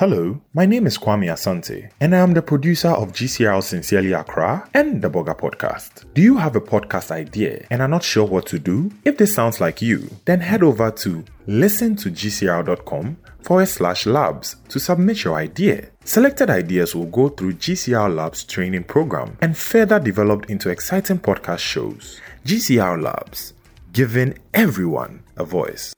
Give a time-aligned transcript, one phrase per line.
[0.00, 4.66] Hello, my name is Kwame Asante, and I am the producer of GCR Sincerely Accra
[4.72, 6.06] and the Boga Podcast.
[6.14, 8.90] Do you have a podcast idea and are not sure what to do?
[9.04, 14.56] If this sounds like you, then head over to listen to gcr.com forward slash labs
[14.70, 15.90] to submit your idea.
[16.04, 21.58] Selected ideas will go through GCR Labs training program and further developed into exciting podcast
[21.58, 22.22] shows.
[22.46, 23.52] GCR Labs,
[23.92, 25.92] giving everyone a voice.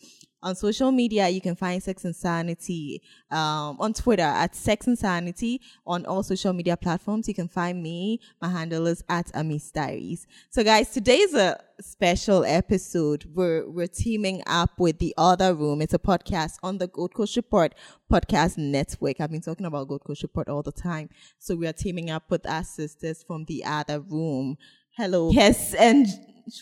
[0.47, 5.59] On social media, you can find Sex Insanity um, on Twitter at Sex Insanity.
[5.85, 8.21] On all social media platforms, you can find me.
[8.41, 10.25] My handle is at Amis Diaries.
[10.49, 13.25] So, guys, today is a special episode.
[13.35, 15.81] We're we're teaming up with the Other Room.
[15.81, 17.75] It's a podcast on the Gold Coast Report
[18.09, 19.19] podcast network.
[19.19, 21.09] I've been talking about Gold Coast Report all the time.
[21.39, 24.57] So we are teaming up with our sisters from the Other Room.
[24.95, 26.07] Hello, yes, and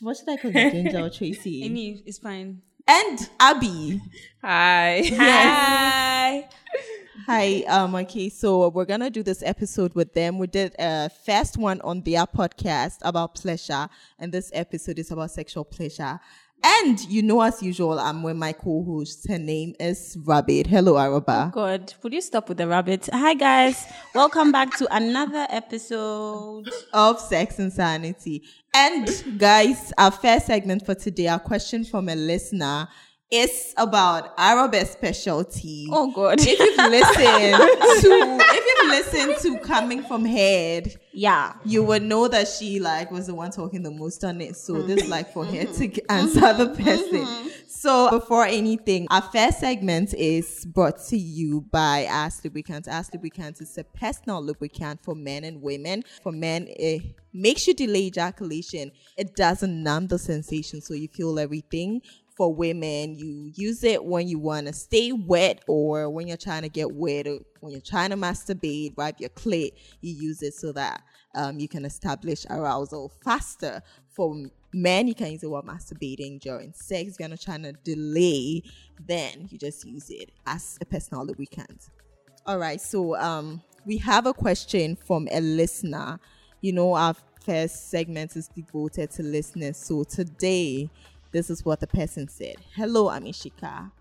[0.01, 1.63] what should I call you, Ginger or Tracy?
[1.65, 2.63] Any, it's fine.
[2.87, 4.01] And Abby.
[4.41, 5.01] Hi.
[5.17, 6.49] Hi.
[7.25, 7.63] Hi.
[7.67, 7.95] Um.
[7.95, 8.29] Okay.
[8.29, 10.37] So we're gonna do this episode with them.
[10.37, 15.31] We did a first one on their podcast about pleasure, and this episode is about
[15.31, 16.19] sexual pleasure.
[16.63, 19.27] And you know, as usual, I'm with my co-host.
[19.29, 20.67] Her name is Rabbit.
[20.67, 21.51] Hello, Araba.
[21.51, 23.07] Oh, God, would you stop with the rabbit?
[23.13, 23.85] Hi, guys.
[24.13, 26.69] Welcome back to another episode.
[26.93, 28.43] of Sex and Sanity.
[28.73, 29.07] And
[29.37, 32.87] guys, our first segment for today, our question from a listener
[33.31, 35.87] is about Araba's specialty.
[35.91, 36.39] Oh, God.
[36.39, 41.53] If you've listened to if you've listened to Coming from Head, Yeah.
[41.65, 44.55] you would know that she like was the one talking the most on it.
[44.55, 45.91] So this is like for her mm-hmm.
[45.91, 46.83] to answer the mm-hmm.
[46.83, 47.25] person.
[47.25, 47.47] Mm-hmm.
[47.67, 52.87] So before anything, our first segment is brought to you by AS Lubricant.
[52.87, 56.03] AS Lubricant is a personal lubricant for men and women.
[56.21, 57.01] For men, it
[57.33, 58.91] makes you delay ejaculation.
[59.17, 62.01] It doesn't numb the sensation, so you feel everything
[62.35, 66.63] for women, you use it when you want to stay wet or when you're trying
[66.63, 70.53] to get wet or when you're trying to masturbate, wipe your clit, you use it
[70.53, 71.01] so that
[71.33, 73.81] um, you can establish arousal faster.
[74.09, 77.13] For men, you can use it while masturbating during sex.
[77.13, 78.63] If you're not trying to delay,
[78.99, 81.89] then you just use it as a personal lubricant.
[82.45, 86.19] All right, so um, we have a question from a listener.
[86.61, 87.15] You know, our
[87.45, 89.77] first segment is devoted to listeners.
[89.77, 90.89] So today,
[91.35, 92.55] this is what the person said.
[92.75, 93.91] Hello, Amishika.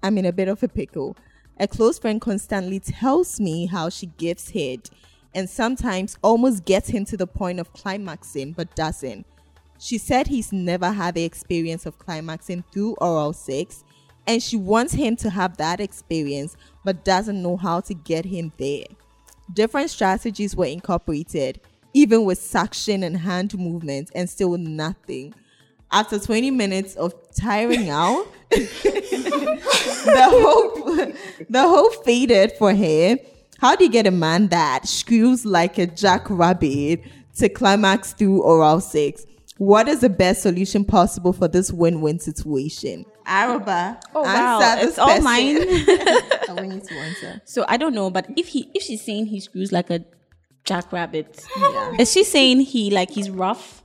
[0.00, 1.16] I'm in a bit of a pickle.
[1.58, 4.88] A close friend constantly tells me how she gives head
[5.34, 9.26] and sometimes almost gets him to the point of climaxing but doesn't.
[9.76, 13.82] She said he's never had the experience of climaxing through oral sex
[14.28, 18.52] and she wants him to have that experience but doesn't know how to get him
[18.56, 18.86] there.
[19.52, 21.60] Different strategies were incorporated,
[21.92, 25.34] even with suction and hand movements, and still nothing.
[25.94, 31.14] After 20 minutes of tiring out, the hope
[31.48, 33.16] the hope faded for her.
[33.58, 37.02] How do you get a man that screws like a jackrabbit
[37.36, 39.24] to climax through oral sex?
[39.58, 43.06] What is the best solution possible for this win-win situation?
[43.24, 44.60] Araba, Oh, wow.
[44.60, 45.58] answer this It's all mine.
[45.58, 47.40] I want you to answer.
[47.44, 50.04] so I don't know, but if he if she's saying he screws like a
[50.64, 51.92] jackrabbit, Yeah.
[52.00, 53.83] is she saying he like he's rough?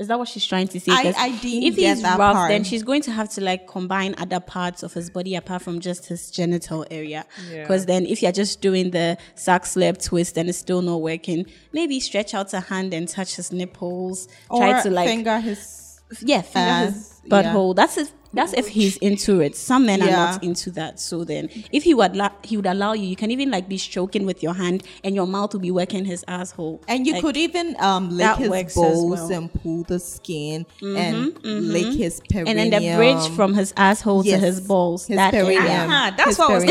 [0.00, 0.90] Is that what she's trying to say?
[0.92, 2.48] I- 'Cause I didn't if get he's that rough, part.
[2.50, 5.78] then she's going to have to like combine other parts of his body apart from
[5.78, 7.26] just his genital area.
[7.52, 11.44] Because then, if you're just doing the sack slip twist and it's still not working,
[11.72, 14.26] maybe stretch out a hand and touch his nipples.
[14.48, 17.42] try Or to like finger his yeah, finger Uh, his yeah.
[17.52, 17.74] butthole.
[17.76, 19.56] That's if that's if he's into it.
[19.56, 21.00] Some men are not into that.
[21.00, 23.06] So then, if he would allow, he would allow you.
[23.08, 26.04] You can even like be stroking with your hand, and your mouth will be working
[26.04, 26.80] his asshole.
[26.86, 29.28] And you Like, could even um lick his balls well.
[29.28, 32.58] Mm-hmm, and pull the skin and lick his perineum.
[32.58, 35.06] and then the bridge from his asshole Yes, to his balls.
[35.06, 35.64] his that perineum.
[35.90, 36.64] Ah, that's His what I was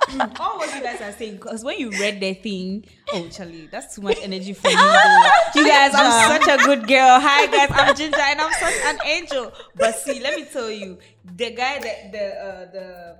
[0.19, 3.95] all what you guys are saying, because when you read the thing, oh Charlie, that's
[3.95, 4.73] too much energy for me.
[4.73, 7.19] you guys, I'm such a good girl.
[7.19, 9.51] Hi guys, I'm Ginger and I'm such an angel.
[9.75, 13.15] But see, let me tell you, the guy that the uh, the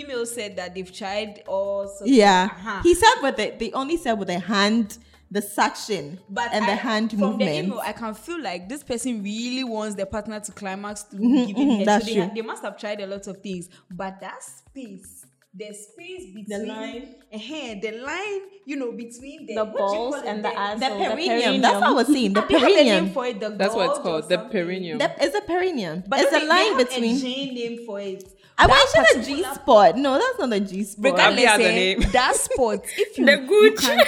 [0.00, 2.48] email said that they've tried all sorts Yeah.
[2.50, 2.80] Uh-huh.
[2.82, 4.98] He said with the they only said with the hand,
[5.30, 7.50] the suction But and the I- hand from movement.
[7.50, 11.16] the email, I can feel like this person really wants the partner to climax to
[11.16, 11.56] giving head.
[11.56, 14.42] Mm-hmm, that's so they, ha- they must have tried a lot of things, but that
[14.42, 15.21] space,
[15.54, 17.14] the space between line.
[17.30, 20.78] eh, the line, you know, between the, The what do you balls and the asshole.
[20.98, 21.60] the the perineum.
[21.60, 22.32] That's what I was saying.
[22.32, 23.10] The Have they have a name perineum.
[23.12, 23.40] for it?
[23.40, 24.28] The That's what it's called.
[24.28, 24.50] The something?
[24.50, 24.98] perineum.
[25.00, 26.04] it's a perineum.
[26.08, 27.16] But it's a they- line they have between.
[27.16, 28.24] a J name for it.
[28.56, 29.96] I That mentioned a G particular- spot.
[29.98, 31.04] No, that's not a G spot.
[31.12, 32.00] Regardless, has a eh, name.
[32.12, 32.80] that spot.
[32.96, 33.98] If you, The you can,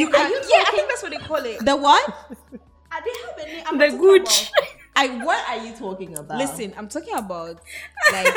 [0.00, 1.64] you can, yeah, I think that's what they call it.
[1.64, 2.04] The what?
[2.92, 3.64] Ah, they have a name.
[3.66, 4.50] I'm The not talking gooch.
[4.50, 6.38] about- I what are you talking about?
[6.38, 7.60] Listen, I'm talking about
[8.12, 8.34] like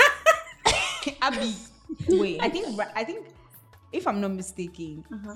[1.21, 1.53] Abby.
[2.09, 2.39] Wait.
[2.41, 3.27] I think I think
[3.91, 5.35] if I'm not mistaken, Uh-huh.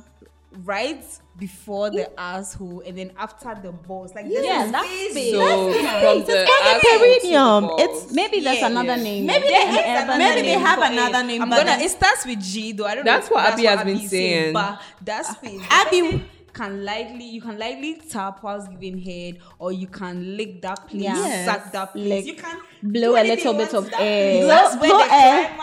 [0.63, 1.03] right
[1.37, 5.11] before the asshole and then after the balls, like there's Yeah, a that space.
[5.11, 5.33] space.
[5.33, 7.63] So from It's the called the asshole to the perineum.
[7.79, 9.03] It's- Maybe there's Yeah, another yeah.
[9.03, 9.25] name.
[9.25, 11.77] Maybe There's they have- maybe they have another name, I'm gonna.
[11.81, 12.85] It starts with G though.
[12.85, 13.35] I don't know That's know.
[13.35, 14.53] what if Abby has been is saying.
[14.53, 16.23] But that space, Abby- Abby
[16.53, 21.01] can likely you can likely tap whilst giving head, or you can lick that place,
[21.01, 21.45] Yes.
[21.45, 22.07] suck that place.
[22.07, 22.25] Lick.
[22.27, 24.37] you can Blow a little bit of air.
[24.39, 25.57] Blow- That's where the air.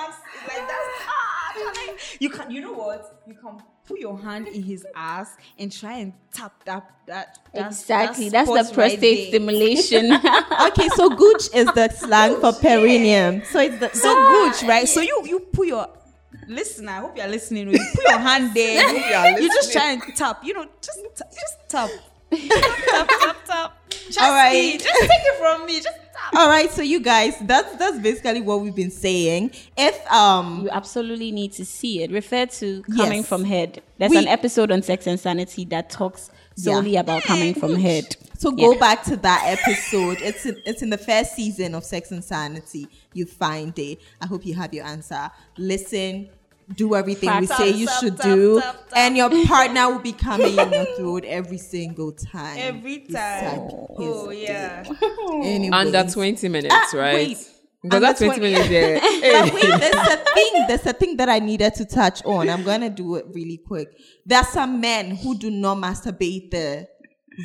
[0.48, 1.94] Like that's ah.
[2.20, 3.22] You can you know what?
[3.26, 7.66] You can put your hand in his ass and try and tap that that, that
[7.66, 8.28] Exactly.
[8.28, 10.12] that That's the spot right prostate stimulation.
[10.68, 13.42] okay, so gooch is the slang for perineum.
[13.44, 14.88] So it's the So gooch right?
[14.88, 15.88] So you you put your
[16.48, 16.88] listen.
[16.88, 17.68] I hope you're listening.
[17.72, 19.40] You put your hand there.
[19.40, 20.42] You, just try and tap.
[20.44, 21.90] You know, just just tap.
[22.30, 23.76] tap, tap, tap.
[23.90, 24.52] Just All right.
[24.52, 25.80] see, Just take it from me.
[25.80, 25.98] Just.
[26.36, 29.50] All right, so you guys, that's that's basically what we've been saying.
[29.76, 32.10] If um you absolutely need to see it.
[32.10, 33.28] Refer to coming Yes.
[33.28, 33.82] from head.
[33.98, 38.16] There's We- an episode on sex and sanity that talks solely about coming from head.
[38.38, 38.78] So go Yeah.
[38.78, 40.20] back to that episode.
[40.20, 42.88] It's in, it's in the first season of Sex and Sanity.
[43.14, 44.00] You find it.
[44.20, 45.30] I hope you have your answer.
[45.56, 46.28] Listen,
[46.74, 48.92] do everything we say you tap, should tap, do, tap, tap.
[48.96, 52.56] and your partner will be coming in your throat every single time.
[52.58, 53.10] Every time.
[53.68, 54.84] suck Oh yeah.
[55.42, 55.72] Anyways.
[55.72, 57.14] under 20 minutes, Ah, right?
[57.14, 57.48] wait.
[57.82, 59.00] Because that's 20 20 minutes there.
[59.42, 60.64] But wait, there's a thing.
[60.68, 62.48] There's a thing that I needed to touch on.
[62.48, 63.88] I'm gonna do it really quick.
[64.24, 66.86] There's some men who do not masturbate the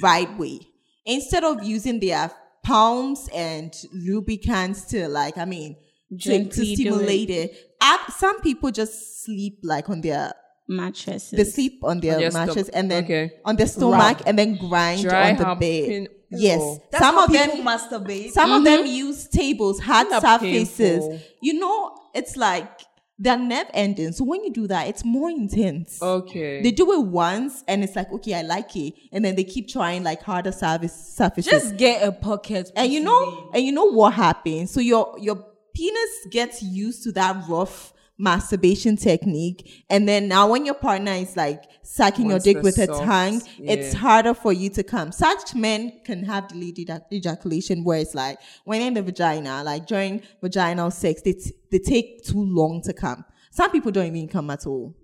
[0.04, 0.60] right way.
[1.06, 2.30] Instead of using their
[2.64, 5.76] palms and lubricants to like, I mean,
[6.20, 7.56] to, to stimulate it.
[7.82, 10.34] I- some people just sleep like on their
[10.70, 11.32] Mattresses.
[11.32, 13.32] they sleep on their On their mattress stom- and then okay.
[13.46, 14.24] on their stomach Rub.
[14.28, 16.04] and then grind Dry on the humping.
[16.04, 16.08] bed.
[16.30, 18.32] Yes, That's some of them people masturbate.
[18.32, 18.88] some of them mm-hmm.
[19.08, 20.78] use tables, hard Isn't surfaces.
[20.78, 21.20] painful?
[21.42, 22.70] You know, it's like
[23.18, 24.12] they're nerve ending.
[24.12, 26.02] So when you do that, it's more intense.
[26.02, 26.62] Okay.
[26.62, 28.94] They do it once and it's like, okay, I like it.
[29.14, 31.50] And then they keep trying like harder surface surfaces.
[31.50, 32.72] Just get a pocket.
[32.76, 34.70] and you know, and you know what happens.
[34.72, 35.46] So your your
[35.78, 39.86] penis gets used to that rough masturbation technique.
[39.92, 43.06] And then now when your partner is like sucking Wants your dick with a soft-
[43.06, 45.12] tongue, it's harder for you to come.
[45.12, 46.80] Such men can have delayed
[47.14, 51.78] ejaculation where it's like when in the vagina, like during vaginal sex, they, t- they
[51.78, 53.24] take too long to come.
[53.52, 54.96] Some people don't even come at all.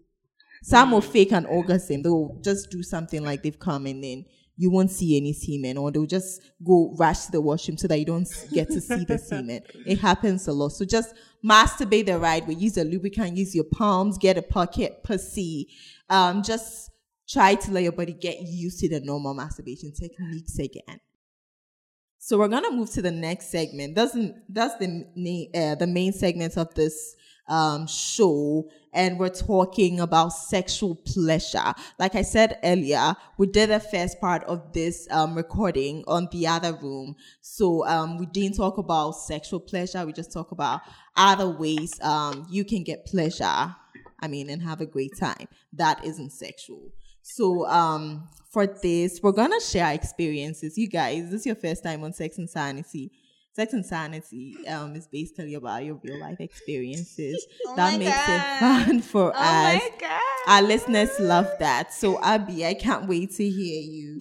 [0.64, 1.12] Some will mm.
[1.12, 2.02] fake an orgasm.
[2.02, 4.25] They'll just do something like they've come and then
[4.56, 7.98] you won't see any semen, or they'll just go rush to the washroom so that
[7.98, 9.62] you don't get to see the semen.
[9.86, 10.74] It happens a lot.
[10.74, 11.13] So just
[11.44, 12.54] masturbate the right way.
[12.54, 15.70] Use a lubricant, use your palms, get a pocket pussy.
[16.10, 16.92] Um, just
[17.27, 21.00] try to let your body get used to the normal masturbation techniques again.
[22.20, 23.96] So we're gonna move to the next segment.
[23.96, 27.16] Doesn't that's the main uh, the main segment of this
[27.48, 31.74] um show, and we're talking about sexual pleasure.
[32.00, 36.48] Like I said earlier, we did the first part of this um recording on the
[36.48, 37.16] other room.
[37.42, 40.06] So um we didn't talk about sexual pleasure.
[40.06, 40.82] We just talk about
[41.16, 43.76] other ways um you can get pleasure.
[44.20, 45.48] I mean, and have a great time.
[45.74, 46.94] That isn't sexual.
[47.22, 50.78] So um for this, we're gonna share experiences.
[50.78, 53.12] You guys, this is your first time on Sex and Sanity.
[53.55, 57.45] Sex and Sanity um is basically about your real life experiences.
[57.75, 58.29] that my makes God.
[58.29, 59.74] it fun for Oh us.
[59.75, 60.22] my god.
[60.48, 61.93] Our listeners love that.
[61.93, 64.19] So Abby, I can't wait to hear you.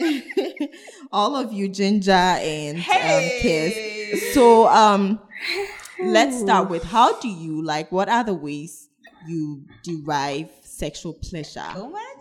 [1.12, 4.34] All of you, Ginger and um, Kiss.
[4.34, 5.20] So um
[6.02, 8.88] let's start with how do you like what are the ways
[9.28, 11.64] you derive sexual pleasure?
[11.74, 12.15] Oh my.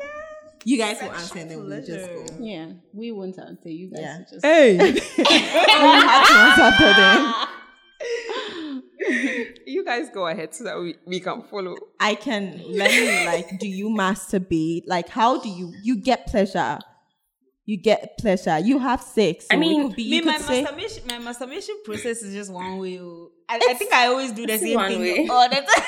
[0.67, 2.15] You guys will answer and then we'll just pleasure.
[2.15, 2.25] go.
[2.39, 3.69] yeah, we won't answer.
[3.69, 4.17] You guys Yeah.
[4.17, 4.45] will just.
[4.45, 4.77] hey.
[5.17, 7.33] You have to answer after them.
[9.67, 11.75] you guys guys go ahead so that we, we can follow.
[11.99, 13.59] I can let me like.
[13.59, 14.81] Do you masturbate?
[14.87, 16.79] Like, how do you you get pleasure?
[17.65, 18.57] You get pleasure.
[18.59, 19.45] You have sex.
[19.49, 22.21] I so it mean, could be, Me, you my could say, masturbation, my masturbation process
[22.23, 22.99] is just one way.
[22.99, 23.29] oh.
[23.49, 25.27] I, I think I always do the it's same one thing way.
[25.29, 25.85] all the time.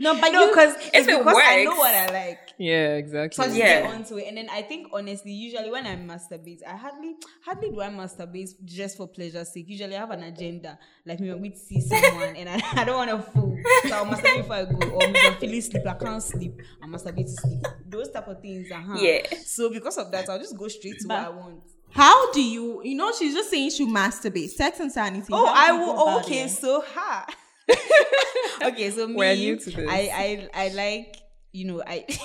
[0.00, 2.38] No, but no, you because it's it because I know what I like.
[2.58, 3.36] Yeah, exactly.
[3.36, 3.82] So I just Yeah.
[3.82, 4.26] get onto it.
[4.28, 8.50] And then I think honestly, usually when I masturbate, I hardly hardly do I masturbate
[8.64, 9.68] just for pleasure's sake.
[9.68, 10.78] Usually I have an agenda.
[11.06, 13.56] Like maybe I'm going to see someone and I, I don't want to fool.
[13.88, 14.88] So I'll masturbate before I go.
[14.90, 16.60] Or maybe I'm feeling sleep, I can't sleep.
[16.82, 17.62] I'll masturbate to sleep.
[17.88, 18.70] Those type of things.
[18.70, 18.96] Uh-huh.
[19.00, 19.22] Yeah.
[19.44, 21.60] So because of that, I'll just go straight to what I want.
[21.90, 22.82] how do you?
[22.84, 24.50] You know, she's just saying she masturbate.
[24.50, 25.28] Sex and sanity.
[25.32, 25.94] Oh, I will.
[25.94, 27.26] go about okay, so ha.
[28.64, 29.88] okay, so me, We're new to this.
[29.88, 31.16] I, I, I like,
[31.52, 32.04] you know, I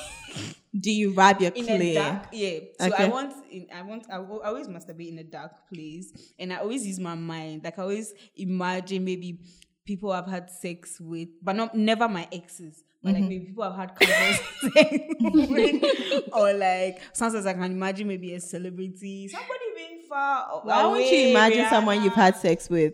[0.79, 2.59] Do you rub your in dark, yeah.
[2.79, 6.13] So I want, in, I want, I, will- I always masturbate in a dark place,
[6.37, 7.63] and I always use my mind.
[7.63, 9.39] Like I always imagine maybe
[9.83, 12.83] people I've had sex with, but not never my exes.
[13.01, 13.21] But Mm-hmm.
[13.21, 13.91] like maybe people I've had
[15.49, 20.61] with, or like sometimes I can imagine maybe a celebrity, somebody being far.
[20.63, 21.69] Why won't you imagine Rihanna.
[21.69, 22.93] someone you've had sex with?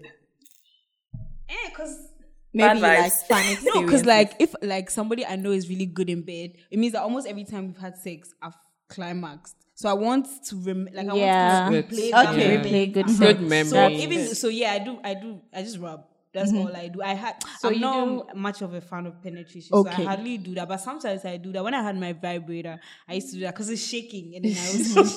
[1.50, 2.10] Eh, cause
[2.56, 3.28] Maybe Bad like vibes.
[3.28, 6.80] fun No, because like if like somebody I know is really good in bed, it
[6.80, 8.56] means that almost every time we've had sex, I've
[8.90, 9.56] climaxed.
[9.76, 11.70] So I want to rem- like I Yeah.
[11.70, 11.90] want to Good.
[11.92, 12.58] replay Okay.
[12.58, 13.20] that Replay good moment.
[13.20, 13.40] Good sex.
[13.42, 13.66] memory.
[13.70, 16.06] So even so, yeah, I do, I do, I just rub.
[16.36, 17.02] That's all I do.
[17.02, 17.36] I had.
[17.60, 20.68] So I'm you not much of a fan of penetration, so I hardly do that.
[20.68, 21.64] But sometimes I do that.
[21.64, 24.58] When I had my vibrator, I used to do that because it's shaking, and then
[24.58, 25.14] I was.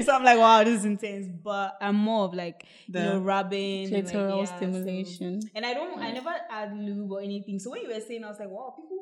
[0.06, 1.28] so I'm like, wow, this is intense.
[1.28, 5.40] But I'm more of like you know rubbing, and, like, Clitoral yeah, so- stimulation.
[5.54, 7.58] and I don't, I never add lube or anything.
[7.58, 8.98] So when you were saying, I was like, wow, people.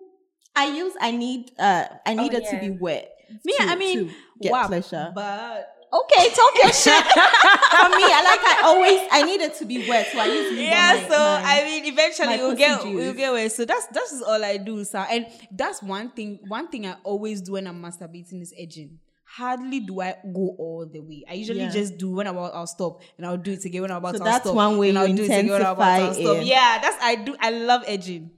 [0.57, 0.95] I use.
[1.01, 1.53] I need.
[1.59, 3.11] Uh, I need it to be wet.
[3.45, 5.11] Me, to- I mean, to get wow, pleasure.
[5.15, 7.05] But Okay, talk your shit.
[7.05, 8.41] For me, I like.
[8.45, 9.01] I always.
[9.13, 10.59] I need it to be wet, so I use.
[10.59, 12.95] yeah, my- so my- I mean, eventually we'll get juice.
[12.95, 13.49] we'll get away.
[13.49, 15.07] So that's that's all I do, sir.
[15.09, 16.41] And that's one thing.
[16.49, 18.99] One thing I always do when I'm masturbating is edging.
[19.27, 21.25] Hardly do I go all the way.
[21.29, 21.71] I usually Yeah.
[21.71, 24.13] just do when I'm about I'll stop and I'll do it again when I'm about
[24.13, 24.55] So to that's stop.
[24.55, 26.37] one way and you I'll do it again when I'm about to stop.
[26.45, 27.35] Yeah, that's I do.
[27.41, 28.31] I love edging.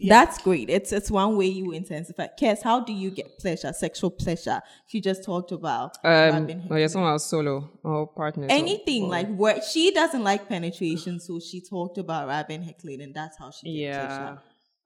[0.00, 0.68] That's great.
[0.68, 2.28] It's it's one way you intensify.
[2.38, 4.60] Kes, how do you get pleasure, sexual pleasure?
[4.86, 8.46] She just talked about Um, oh, yeah, someone else solo or partner.
[8.50, 13.14] anything like where she doesn't like penetration, so she talked about rubbing her clit, and
[13.14, 14.36] that's how she gets Yeah,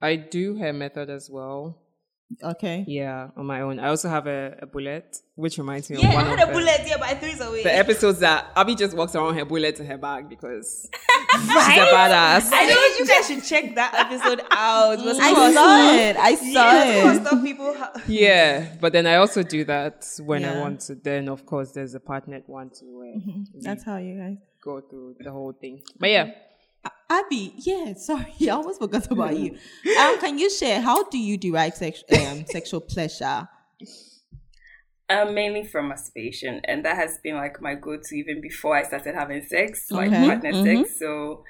[0.00, 1.78] I do her method as well.
[2.38, 2.50] Pleasure.
[2.56, 2.84] Okay.
[2.87, 3.78] Yeah, on my own.
[3.80, 6.49] I also have a, a bullet, which reminds me Yeah, of one I of had
[6.49, 6.80] a the, bullet.
[6.87, 7.62] Yeah, but I threw it away.
[7.62, 10.88] the episodes that Abby just walks around her bullet in her bag because
[11.32, 12.50] she's a badass.
[12.52, 14.99] I know you guys should check that episode out.
[14.99, 16.16] But I some of- saw it.
[16.16, 17.16] I saw yeah, it.
[17.20, 17.75] of stuff people.
[17.76, 20.94] Ha- Yeah, but then I also do that when I want to.
[20.94, 23.20] Then, of course, there's a partnered one to uh,
[23.60, 24.37] That's how you guys.
[24.62, 25.82] go through the whole thing.
[25.99, 26.30] But yeah,
[27.10, 29.58] Abby, yeah, sorry, I almost forgot about you.
[29.98, 33.48] Um, can you share how do you derive sex, um, sexual pleasure?
[35.08, 39.16] Um, mainly from masturbation, and that has been like my go-to even before I started
[39.16, 40.24] having sex, like Okay.
[40.26, 40.98] partner sex.
[41.00, 41.42] So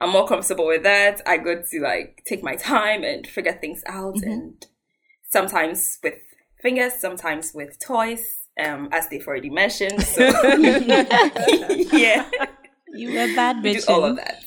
[0.00, 1.20] I'm more comfortable with that.
[1.26, 4.64] I go to like take my time and figure things out, and
[5.28, 6.14] sometimes with
[6.62, 8.22] fingers, sometimes with toys,
[8.64, 10.00] um, as they've already mentioned.
[10.02, 10.22] So
[11.92, 12.30] yeah,
[12.94, 13.88] You were bad we do bitch.
[13.88, 14.44] all of that.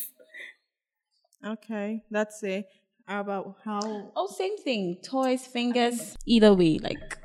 [1.46, 2.68] Okay, that's it.
[3.06, 4.12] How about how?
[4.16, 4.98] Oh, same thing.
[5.04, 6.80] Toys, fingers, either way.
[6.82, 7.18] Like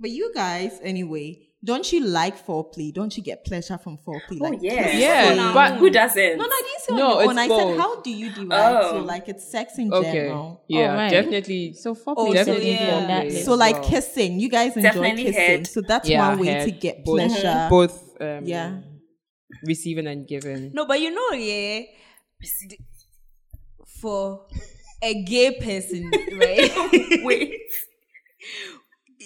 [0.00, 2.94] But you guys, anyway, don't you like foreplay?
[2.94, 4.38] Don't you get pleasure from foreplay?
[4.40, 6.38] Oh Like, yeah, Yeah, So, but- who doesn't?
[6.38, 7.38] No, no, I didn't say No, on your it's own.
[7.38, 7.60] I both.
[7.72, 8.84] said, how do you derive?
[8.84, 8.90] Oh.
[8.92, 10.64] So, like, it's sex in okay, general.
[10.68, 11.10] yeah, Alright.
[11.10, 11.74] definitely.
[11.74, 13.22] so foreplay Oh, is so yeah.
[13.24, 13.42] on So.
[13.44, 13.90] So, like, well.
[13.90, 14.40] kissing.
[14.40, 15.40] You guys enjoy Definitely kissing.
[15.42, 15.66] head.
[15.66, 17.66] So, that's yeah, one way head, to get both, pleasure.
[17.68, 18.16] both.
[18.20, 18.78] Um, Yeah.
[19.64, 20.70] receiving and giving.
[20.72, 21.82] No, but you know, yeah,
[24.00, 24.46] for
[25.02, 26.70] a gay person, right?
[27.22, 27.60] Wait.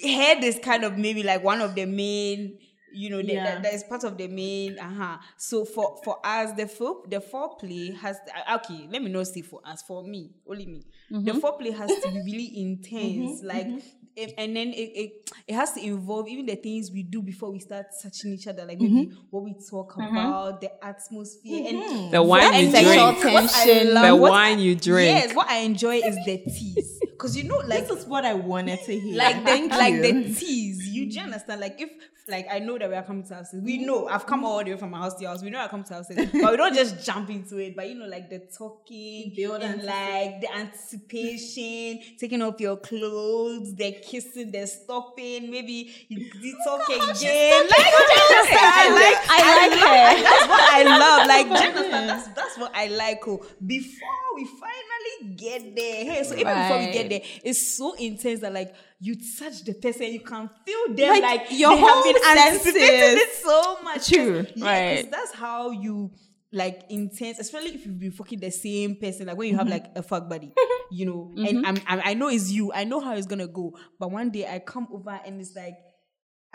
[0.01, 2.57] head is kind of maybe like one of the main
[2.91, 3.43] you know the, Yeah.
[3.43, 7.17] that, that is part of the main uh-huh so for for us the fore the
[7.19, 11.31] foreplay has uh, okay let me not say for us for me only me the
[11.33, 13.67] foreplay has to be really intense like
[14.15, 17.51] it- and then it, it it has to involve even the things we do before
[17.51, 19.19] we start touching each other like maybe mm-hmm.
[19.29, 20.15] what we talk mm-hmm.
[20.15, 22.11] about the atmosphere and mm-hmm.
[22.11, 23.23] The wine you sexual drink.
[23.23, 23.93] what I tension.
[23.93, 25.09] love- The what wine you drink.
[25.09, 28.33] yes what I enjoy is the tease because you know like this is what I
[28.33, 29.17] wanted to hear.
[29.17, 30.01] like the Thank like you.
[30.01, 30.87] the tease.
[31.03, 31.61] You do you understand?
[31.61, 31.89] Like if
[32.27, 33.61] like I know that we are coming to houses.
[33.61, 35.43] We know I've come all the way from my house to your house.
[35.43, 37.75] We know I come to houses, but we don't just jump into it.
[37.75, 43.75] But you know, like the talking Build and like the anticipation, taking off your clothes,
[43.75, 46.99] the kissing, the stopping, maybe you, you talk again.
[46.99, 48.59] Like, do you understand?
[48.63, 50.23] I like I, like her.
[50.23, 51.27] That's what I love.
[51.27, 52.09] Like do you understand?
[52.09, 53.27] That's that's what I like.
[53.27, 56.05] Oh, before we finally get there.
[56.05, 58.73] Hey, so even before we get there, it's so intense that like
[59.05, 62.23] you touch the person, you can feel them Like, like, your they have whole been
[62.37, 63.21] anticipating senses.
[63.21, 64.07] it so much.
[64.09, 64.43] True.
[64.43, 65.11] 'Cause- yeah, 'cause Right.
[65.11, 66.11] that's how you
[66.51, 69.27] like intense, especially if you've been fucking the same person.
[69.27, 70.53] Like when you have like a fuck buddy,
[70.91, 72.71] you know, and I'm, I'm I know it's you.
[72.71, 73.73] I know how it's gonna go.
[73.99, 75.75] But one day I come over and it's like.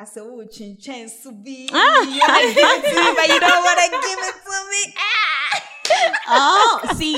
[0.01, 3.41] I said, "Oh, chin chin to be, you wanna give it to me, but you
[3.41, 5.63] don't want to give it to me." Ah!
[6.29, 7.15] Oh, see,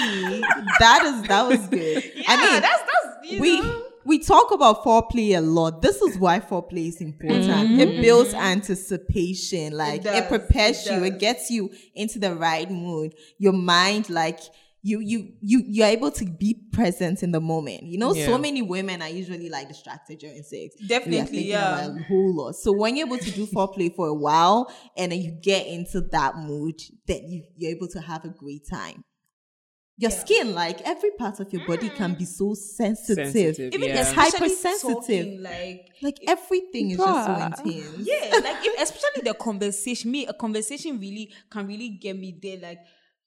[0.78, 2.02] that is that was good.
[2.16, 3.82] Yeah, I mean, that's that's you we know.
[4.10, 5.82] We talk about foreplay a lot.
[5.82, 7.44] This is why foreplay is important.
[7.46, 7.78] Mm-hmm.
[7.78, 12.68] It builds anticipation, like it, does, prepares it you, it gets you into the right
[12.68, 13.14] mood.
[13.38, 14.40] Your mind, like
[14.82, 17.84] you you you you're able to be present in the moment.
[17.84, 18.26] You know, Yeah.
[18.26, 20.74] so many women are usually like distracted during sex.
[20.88, 21.86] Definitely, yeah.
[21.86, 22.56] a whole lot.
[22.56, 26.00] So when you're able to do foreplay for a while and then you get into
[26.10, 26.74] that mood,
[27.06, 29.04] then you, you're able to have a great time.
[30.00, 32.28] Your skin, like every part of your body, can be mm.
[32.28, 33.32] so sensitive.
[33.32, 34.00] Sensitive, even yeah.
[34.00, 34.96] especially Hypersensitive.
[34.96, 38.08] talking, like Like everything is just so intense.
[38.08, 40.10] yeah, like if, especially the conversation.
[40.10, 42.58] Me, a conversation really can really get me there.
[42.58, 42.78] Like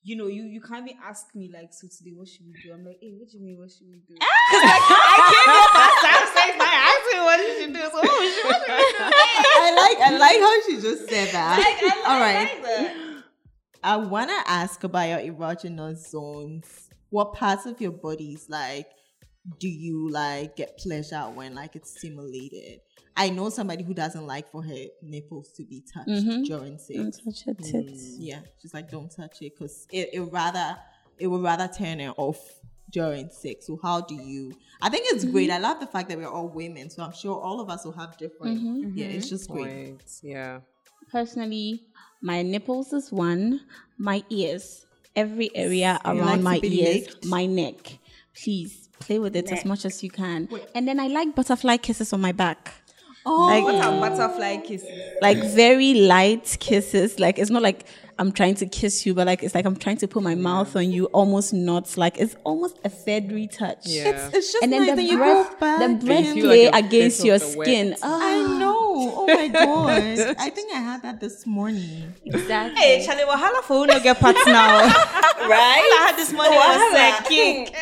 [0.01, 2.73] you know, you you can't even ask me like, so today what should we do?
[2.73, 3.59] I'm like, hey, what do you mean?
[3.59, 4.17] What should we do?
[4.19, 4.25] Ah!
[4.49, 7.83] Because like I came here first time saying, I asked me what you should do.
[7.85, 9.05] So what should, what should we do?
[9.05, 11.61] Oh, I like I like how she just said that.
[11.61, 13.12] Like, I, All I right.
[13.83, 14.05] Like that.
[14.05, 16.89] I wanna ask about your erogenous zones.
[17.09, 18.87] What parts of your bodies like
[19.59, 22.79] do you like get pleasure when like it's stimulated?
[23.15, 26.45] I know somebody who doesn't like for her nipples to be touched Mhm.
[26.45, 26.97] during sex.
[26.97, 28.17] Don't touch your mm, tits.
[28.17, 30.77] Yeah, she's like, don't touch it because it, it rather
[31.19, 32.39] it will rather turn it off
[32.89, 33.67] during sex.
[33.67, 34.53] So how do you?
[34.81, 35.49] I think it's great.
[35.49, 35.65] Mm-hmm.
[35.65, 37.91] I love the fact that we're all women, so I'm sure all of us will
[37.93, 38.59] have different.
[38.59, 38.97] Mm-hmm.
[38.97, 39.35] Yeah, it's mm-hmm.
[39.35, 39.87] just great.
[39.89, 40.21] Points.
[40.23, 40.61] Yeah.
[41.13, 41.83] Personally,
[42.21, 43.61] my nipples is one,
[43.99, 47.25] my ears, every area You around like my ears, licked?
[47.25, 47.99] my neck.
[48.33, 50.49] Please play with it as much as you can.
[50.73, 52.73] And then I like butterfly kisses on my back.
[53.25, 54.89] Oh, Like- What are butterfly kisses?
[55.21, 57.19] Like very light kisses.
[57.19, 57.85] Like it's not like
[58.19, 60.75] I'm trying to kiss you, but like it's like I'm trying to put my mouth
[60.75, 63.79] on you, almost not like it's almost a feathery touch.
[63.85, 64.09] Yeah.
[64.09, 65.79] it's, it's just And then nice the that breath, back.
[65.99, 67.67] the breath feel play like against your of the wet.
[67.67, 67.95] skin.
[68.03, 68.83] I Ah, know.
[69.15, 70.35] Oh my god!
[70.37, 72.13] I think I had that this morning.
[72.25, 72.79] exactly.
[72.81, 74.81] Hey, Charlie, wahala for who no get parts now.
[75.43, 75.83] Right?
[75.99, 77.19] I had this money was Wahala.
[77.19, 77.75] a kick.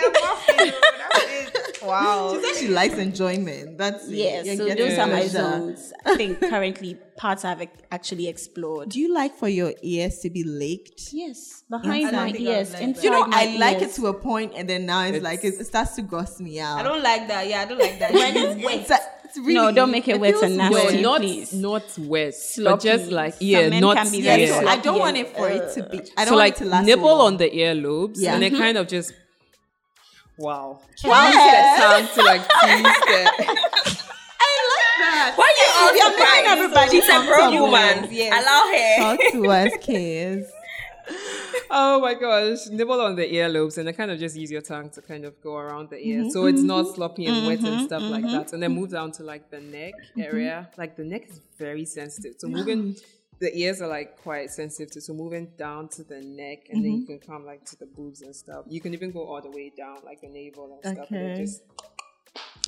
[1.84, 2.34] Wow.
[2.36, 3.78] She said she likes enjoyment.
[3.78, 4.16] That's it.
[4.16, 5.94] Yes, You're so getting those are my zones.
[6.06, 8.90] I think currently parts I've actually explored.
[8.90, 11.14] Do you like for your ears to be licked?
[11.14, 13.82] Yes, behind I my think I would ears, like inside You know, my I like
[13.82, 16.40] it to a point, and then now it's, It's- like it, it starts to gross
[16.40, 16.80] me out.
[16.80, 17.48] I don't like that.
[17.48, 18.14] Yeah, I don't like that.
[18.14, 18.76] When it's wet.
[18.82, 20.76] It's, like- it's really, No, don't make it wet and nasty.
[20.76, 21.02] No, weird.
[21.02, 21.54] not please.
[21.54, 24.76] not wet, but just like Some yeah, men not can be Yeah, very so I
[24.78, 26.00] don't want it for it to be.
[26.18, 27.28] I don't so want like it to last nibble so long.
[27.28, 28.34] on the earlobes Yeah.
[28.34, 28.62] and then Mm-hmm.
[28.62, 29.14] kind of just
[30.38, 30.82] wow.
[31.04, 31.34] Yes.
[31.34, 31.44] Use
[31.76, 34.02] the tongue to like tease
[35.02, 36.34] the Why you all You're surprised?
[36.36, 37.72] making everybody She's a pro comfortable.
[37.72, 38.08] woman.
[38.12, 38.32] Yes.
[38.42, 39.18] Allow her.
[39.18, 40.52] Talk to us, kids.
[41.74, 44.90] Oh my gosh, nibble on the earlobes and then kind of just use your tongue
[44.90, 46.30] to kind of go around the ear.
[46.30, 46.96] So it's not mm-hmm.
[46.96, 47.86] sloppy and wet and mm-hmm.
[47.86, 48.34] stuff like mm-hmm.
[48.34, 48.52] that.
[48.52, 50.70] And then move down to like the neck area.
[50.78, 52.34] Like the neck is very sensitive.
[52.40, 52.98] So moving
[53.42, 56.92] the ears are like quite sensitive to so moving down to the neck and then
[56.92, 57.18] you mm-hmm.
[57.18, 58.66] can come like to the boobs and stuff.
[58.68, 61.64] You can even go all the way down like the navel and stuff and just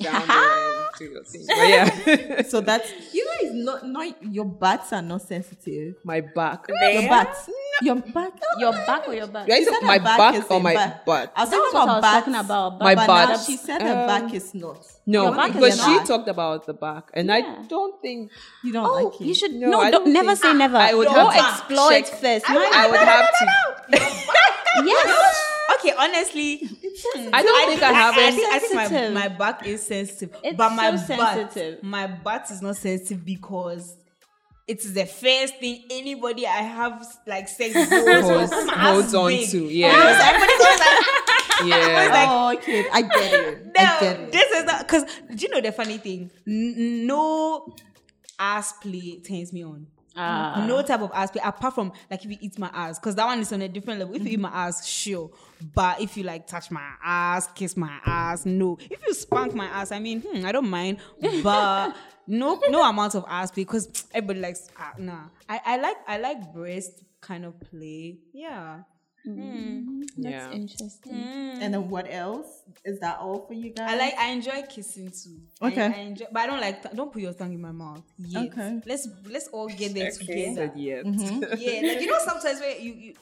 [0.02, 1.44] down there do your thing.
[1.48, 2.42] But yeah.
[2.48, 3.50] So that's you guys.
[3.52, 5.96] Not not your butts are not sensitive.
[6.04, 6.66] my back.
[6.68, 7.08] Your There.
[7.08, 7.50] butts.
[7.82, 8.32] Your back.
[8.58, 9.48] Your back or your back?
[9.48, 11.04] Yeah, She it's said my her back, or my back.
[11.04, 11.32] butt.
[11.34, 12.78] I was talking what I about was butts, talking about.
[12.80, 13.40] My butt.
[13.44, 14.78] she said her Um, back is not.
[15.06, 16.06] No, back is because she back.
[16.06, 17.34] talked about the back, and Yeah.
[17.34, 18.30] I don't think
[18.62, 19.24] You don't Oh, like it.
[19.24, 19.80] you should No, no.
[19.80, 20.76] I don't, don't never think- say never.
[20.76, 22.48] I would Go have to explore it first.
[22.48, 23.44] I, My- I would have to.
[24.86, 25.50] yes.
[25.78, 26.60] Okay, honestly,
[27.32, 28.36] I don't think I have I, any.
[28.36, 29.14] think, I think my, sensitive.
[29.14, 31.82] my back is sensitive, It's but my so butt, sensitive.
[31.82, 33.96] my butt is not sensitive because
[34.66, 37.88] it is the first thing anybody I have like sex with
[38.24, 39.48] Holds- my holds on big.
[39.50, 40.18] to, You know, yeah.
[40.18, 42.26] so everybody's always like, Yeah.
[42.30, 42.86] oh, okay.
[42.92, 43.72] I get it.
[43.78, 44.32] I get no, it.
[44.32, 46.30] this is not because do you know the funny thing?
[46.46, 47.74] N- no
[48.38, 49.86] ass play turns me on.
[50.16, 50.64] Ah.
[50.66, 53.26] no type of ass play apart from like if you eat my ass because that
[53.26, 54.14] one is on a different level.
[54.14, 55.30] If you eat my ass, sure,
[55.74, 58.78] but if you like touch my ass, kiss my ass, no.
[58.80, 60.98] If you spank my ass, I mean, hmm, I don't mind,
[61.42, 61.94] but
[62.26, 64.68] no, no amount of ass play because everybody likes.
[64.78, 68.18] Uh, nah, I, I like I like breast kind of play.
[68.32, 68.80] Yeah.
[69.26, 70.50] That's Yeah.
[70.52, 71.12] interesting.
[71.60, 72.46] And then what else?
[72.84, 73.90] Is that all for you guys?
[73.90, 75.40] I like I enjoy kissing too.
[75.62, 75.82] Okay.
[75.86, 78.02] I, enjoy, but I don't like don't put your tongue in my mouth.
[78.18, 78.52] Yet.
[78.52, 78.80] Okay.
[78.86, 80.26] Let's let's all get there Okay.
[80.26, 80.54] together.
[80.54, 81.04] Said yes.
[81.58, 83.14] Yeah, like you know sometimes where you, you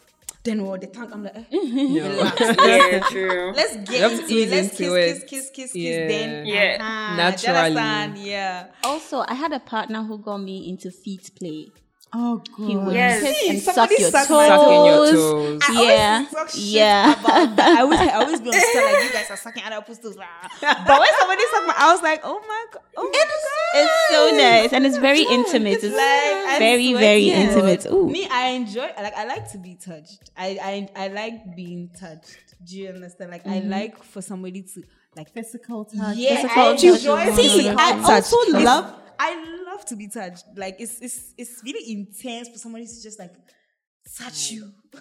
[0.44, 1.12] then all the tongue.
[1.12, 2.08] I'm like, eh, No.
[2.10, 2.40] relax.
[2.66, 3.52] Yeah, true.
[3.54, 4.50] Let's get into it.
[4.50, 5.28] Let's into kiss, it.
[5.28, 5.90] kiss, kiss, kiss, Yeah.
[6.08, 6.08] kiss.
[6.16, 6.76] Then Yeah.
[6.80, 7.16] uh-huh.
[7.16, 8.28] Naturally.
[8.30, 8.66] Yeah.
[8.82, 11.68] Also, I had a partner who got me into feet play.
[12.14, 12.94] Oh He would.
[12.94, 13.22] Yes.
[13.22, 14.46] kiss and suck Somebody your suck toes.
[14.46, 15.60] Suck your toes.
[15.62, 17.14] I always Yeah, talk yeah.
[17.24, 20.16] I always, I always be on set like you guys are sucking other people's toes.
[20.16, 23.28] But when somebody sucked my, I was like, oh my god, oh my god.
[23.74, 25.82] It's so nice and it's very intimate.
[25.82, 27.38] It's Like, very, swear very to God.
[27.38, 27.86] intimate.
[27.90, 28.08] Ooh.
[28.10, 28.90] Me, I enjoy.
[28.98, 30.30] Like, I like to be touched.
[30.36, 32.36] I, I, I like being touched.
[32.64, 33.30] Do you understand?
[33.30, 33.70] Like, I mm-hmm.
[33.70, 34.82] like for somebody to
[35.16, 35.32] like.
[35.32, 36.16] Physical touch.
[36.16, 39.34] Yeah, Physical I enjoy is being See, I also It's- love I
[39.72, 40.44] love to be touched.
[40.56, 43.34] Like, it's it's it's really intense for somebody to just like
[44.18, 44.70] touch you.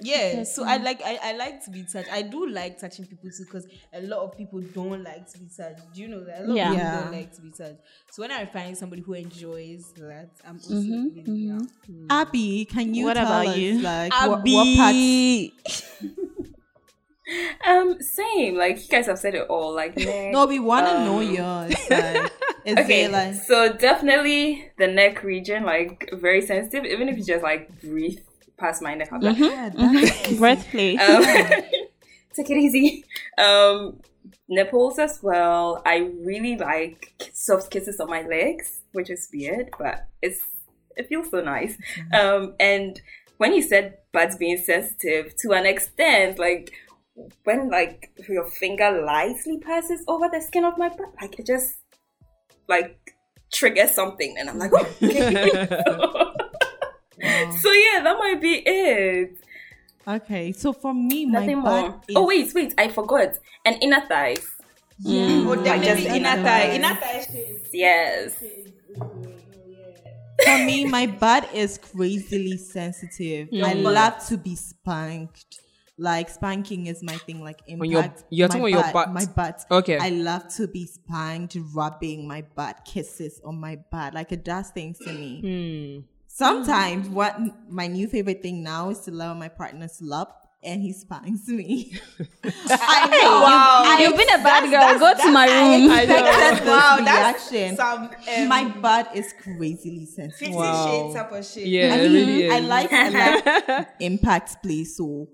[0.00, 2.10] Yeah, so I like I, I like to be touched.
[2.12, 5.48] I do like touching people too because a lot of people don't like to be
[5.56, 5.82] touched.
[5.94, 6.42] Do you know that?
[6.42, 6.72] A lot Yeah.
[6.72, 7.80] of people don't like to be touched.
[8.10, 11.58] So when I find somebody who enjoys that, I'm also really yeah.
[12.10, 13.80] Abby, can you What tell about us, you?
[13.82, 15.82] like what, what parts?
[17.66, 18.56] Um, same.
[18.56, 19.74] Like you guys have said it all.
[19.74, 19.96] Like.
[20.32, 21.74] No, we want to know um, yours.
[21.90, 22.32] Like,
[22.64, 26.84] is Okay, there like so definitely the neck region, like very sensitive.
[26.84, 28.18] Even if you just like breathe
[28.56, 30.96] past my neck, I'm like, yeah, that's Breath play.
[30.96, 31.22] um,
[32.34, 33.04] take it easy.
[33.38, 34.00] Um,
[34.48, 35.82] nipples as well.
[35.84, 40.40] I really like soft kisses on my legs, which is weird, but it's
[40.96, 41.76] it feels so nice.
[42.12, 43.00] Um, and
[43.38, 46.72] when you said butts being sensitive to an extent, like
[47.44, 51.76] when like your finger lightly passes over the skin of my butt, like it just
[52.68, 53.16] like
[53.52, 55.66] trigger something, and I'm like, oh, okay.
[57.60, 59.38] so yeah, that might be it.
[60.06, 60.52] okay.
[60.52, 62.00] So for me, my Nothing butt more.
[62.08, 63.34] is Oh wait, wait, I forgot.
[63.64, 64.46] And inner thighs.
[64.98, 65.26] yeah.
[65.28, 65.46] Mm.
[65.46, 66.70] Oh, definitely just- inner thigh.
[66.72, 67.26] Inner thigh.
[67.72, 68.42] Yes.
[70.44, 73.48] For me, my butt is crazily sensitive.
[73.52, 73.84] I mm.
[73.84, 75.60] love to be spanked.
[75.96, 77.42] Like spanking is my thing.
[77.44, 77.82] Like impact.
[77.86, 79.12] On your- you're my talking about your butt.
[79.12, 79.64] My butt.
[79.70, 79.98] Okay.
[79.98, 84.12] I love to be spanked, rubbing my butt, kisses on my butt.
[84.14, 86.00] Like it does things to me.
[86.00, 86.06] Hmm.
[86.26, 90.28] Sometimes what my new favorite thing now is to allow my partner slap
[90.64, 91.92] and he spanks me.
[92.44, 93.30] I know.
[93.42, 93.82] wow.
[93.86, 95.14] I You've been a bad expect- girl.
[95.14, 95.90] Go to my room.
[95.92, 97.76] I expected this Wow, that's reaction.
[97.76, 100.38] some um, my butt is crazily sensitive.
[100.38, 100.86] Fifty Wow.
[100.90, 101.66] shades type of shit.
[101.68, 102.50] Yeah, I mean, really.
[102.50, 105.28] I like I like impact please so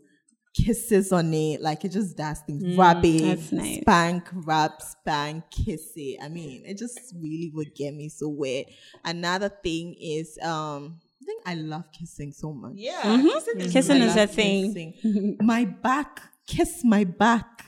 [0.52, 3.80] kisses on it like it just does things rub it that's nice.
[3.82, 8.66] spank rub spank kiss it I mean it just really would get me so wet
[9.04, 13.00] another thing is um I think I love kissing so much Yeah.
[13.04, 13.70] Mm-hmm.
[13.70, 15.36] Kissing I is a thing.
[15.40, 17.66] my back kiss my back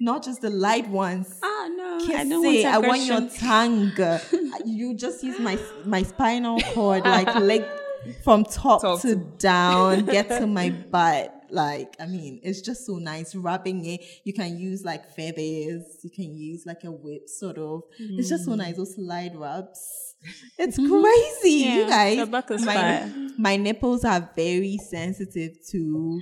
[0.00, 2.64] not just the light ones Ah no, kiss I don't it.
[2.64, 3.92] want I want your tongue.
[4.64, 7.64] You just use my my spinal cord, like leg
[8.24, 11.43] from top, Top to down, get to my butt.
[11.50, 14.00] Like, I mean, it's just so nice rubbing it.
[14.24, 15.98] You can use like feathers.
[16.02, 17.82] You can use like a whip, sort of.
[17.98, 18.58] It's just so mm.
[18.58, 18.76] nice.
[18.76, 20.14] Those slide rubs.
[20.58, 22.16] It's crazy, you guys.
[22.16, 23.12] the back is my, fire.
[23.36, 26.18] my nipples are very sensitive too,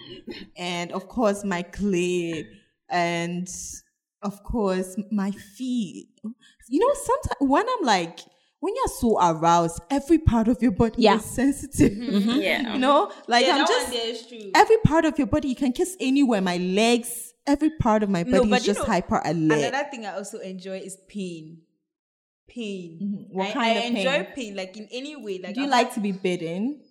[0.56, 2.46] and of course my clit,
[2.88, 3.48] and
[4.22, 6.08] of course my feet.
[6.68, 8.18] You know, sometimes when I'm like,
[8.62, 11.16] when you're so aroused, every part of your body Yeah.
[11.16, 11.92] is sensitive.
[11.98, 12.74] Yeah.
[12.74, 14.50] You know, like Yeah, I'm just one there is true.
[14.54, 16.40] every part of your body you can kiss anywhere.
[16.40, 19.58] My legs, every part of my body No, but is just know, hyper alert.
[19.58, 21.58] Another thing I also enjoy is pain.
[22.46, 22.98] Pain.
[23.02, 23.36] Mm-hmm.
[23.36, 24.34] What I, kind I of enjoy pain?
[24.36, 25.40] pain, like in any way.
[25.42, 26.82] Like Do you I've like had- to be bitten?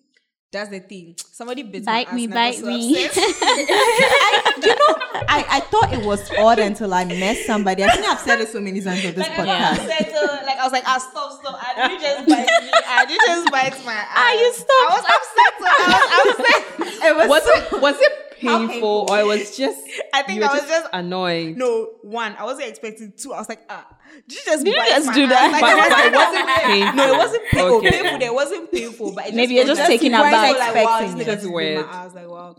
[0.52, 1.16] That's the thing.
[1.32, 3.06] Somebody bit Bite my me, ass and bite got so me.
[3.06, 3.24] upset.
[4.62, 4.96] you know,
[5.28, 7.84] I, I thought it was odd until I met somebody.
[7.84, 10.46] I think I've said it so many times on this Like I got podcast.
[10.46, 11.78] like I was like, ah, stop, stop.
[11.78, 12.72] And you just bite me.
[12.88, 14.08] And you just bite my ass.
[14.16, 14.72] Ah, you stopped.
[14.72, 15.54] I was upset.
[15.62, 17.04] I was upset.
[17.04, 19.80] It was, Was so- it was it How painful, or it was just?
[20.14, 21.58] I think I was just- annoying.
[21.58, 23.34] No, one, I wasn't expecting two.
[23.34, 23.88] I was like, ah,
[24.28, 25.52] did you just Did you just do that?
[25.52, 26.96] Like, But- it it wasn't painful.
[26.96, 27.78] No, it wasn't painful.
[27.78, 27.90] Okay.
[27.92, 28.20] Painful.
[28.20, 30.58] There wasn't painful, but it Maybe just you're was just taking aback.
[30.58, 31.32] Like, wow, this it.
[31.42, 31.86] Just weird.
[31.86, 32.56] My ass, like wow.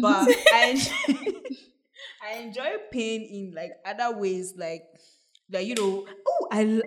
[0.00, 1.32] But I enjoy,
[2.22, 4.82] I enjoy pain in like other ways, like
[5.52, 6.06] like you know.
[6.28, 6.80] Oh, I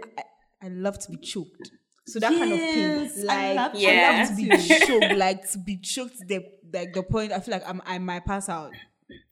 [0.62, 1.72] I love to be choked.
[2.10, 3.10] So that kind of thing.
[3.10, 6.28] pain, I like love I love to be choked, like to be choked.
[6.28, 8.72] The like the point I feel like I'm I might pass out.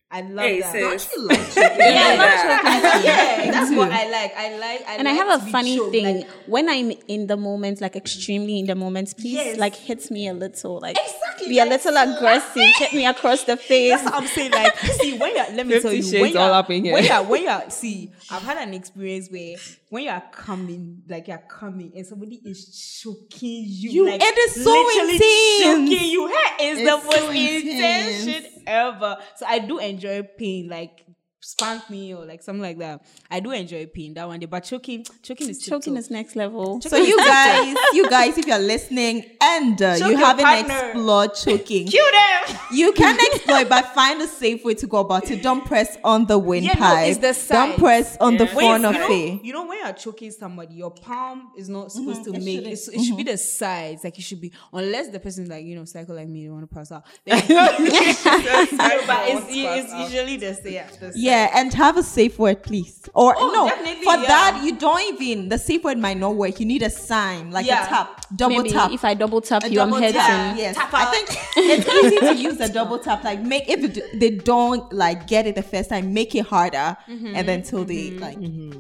[0.10, 0.72] I love Hey, that.
[0.72, 1.12] sis.
[1.18, 4.34] you like Yeah, I love choking yeah, that's what I like.
[4.38, 4.82] I like.
[4.88, 6.20] I And I have a funny choked, thing.
[6.20, 9.58] like- when I'm in the moment, like extremely in the moment, please Yes.
[9.58, 13.44] like hit me a little, like Exactly, be a like, little aggressive, hit me across
[13.44, 13.92] the face.
[13.92, 14.52] That's what I'm saying.
[14.52, 16.94] Like, see, when you're, let me tell you, when you're, all up in here.
[16.94, 19.58] when you're, when you're, see, I've had an experience where
[19.90, 23.92] when you are coming, like you're coming, and somebody is choking you.
[23.92, 25.64] You- like, it is so intense.
[25.90, 26.28] Choking you.
[26.28, 28.24] Hey, it's, It's the most so intense intense.
[28.26, 29.18] shit ever.
[29.38, 31.06] So I do enjoy pain, like
[31.52, 33.02] spank me or like something like that.
[33.32, 36.00] I do enjoy pain that one day, but choking, choking is Choking tip-top.
[36.00, 36.82] is next level.
[36.82, 40.74] So you guys, you guys, if you're listening and uh, you haven't partner.
[40.92, 42.58] explored choking, Kill them.
[42.74, 45.42] you can explore it, but find a safe way to go about it.
[45.42, 46.78] Don't press on the windpipe.
[46.80, 49.44] Yeah, no, it's the Don't press on the When front of you it.
[49.46, 52.74] you know when you're choking somebody, your palm is not supposed to It make shouldn't.
[52.74, 54.04] it's, it should be the sides.
[54.04, 56.70] Like it should be unless the person like you know psycho like me, they want
[56.70, 57.06] to pass out.
[57.24, 60.88] Then- but it's, it's usually the yeah.
[61.00, 63.10] The Yeah, and have a safe word, please.
[63.14, 64.28] Or Oh, no, definitely, for yeah.
[64.28, 66.60] that you don't even the safe word might not work.
[66.60, 67.86] You need a sign, like Yeah.
[67.86, 68.92] a tap, double Maybe tap.
[68.92, 70.20] if I double tap a you, I'm double heading.
[70.22, 70.58] tap.
[70.58, 73.24] Yes, I think it's easy to use a double tap.
[73.24, 76.98] Like make if it- they don't like get it the first time, make it harder,
[77.10, 77.36] Mm-hmm.
[77.36, 78.38] and then till they like.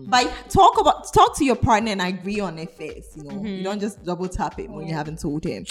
[0.10, 3.18] But talk about talk to your partner and agree on it first.
[3.18, 3.46] You know, Mm-hmm.
[3.48, 5.66] you don't just double tap it when you haven't told him.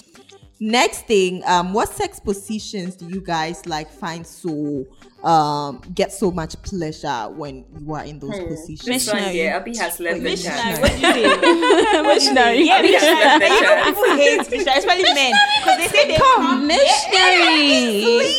[0.58, 4.86] Next thing, um, what sex positions do you guys like find so
[5.22, 8.84] um get so much pleasure when you are in those positions?
[8.84, 12.02] This one, yeah, Abby has left the Missionary, what do you say?
[12.02, 12.62] Missionary.
[12.66, 13.84] Yeah, Abby has left missionary.
[13.84, 16.66] People hate missionary, especially men, because they say they come.
[16.66, 18.32] Missionary.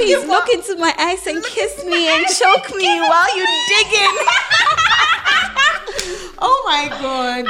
[0.00, 4.16] Please look into my eyes and kiss me and choke me while you digging.
[6.42, 7.44] Oh my god.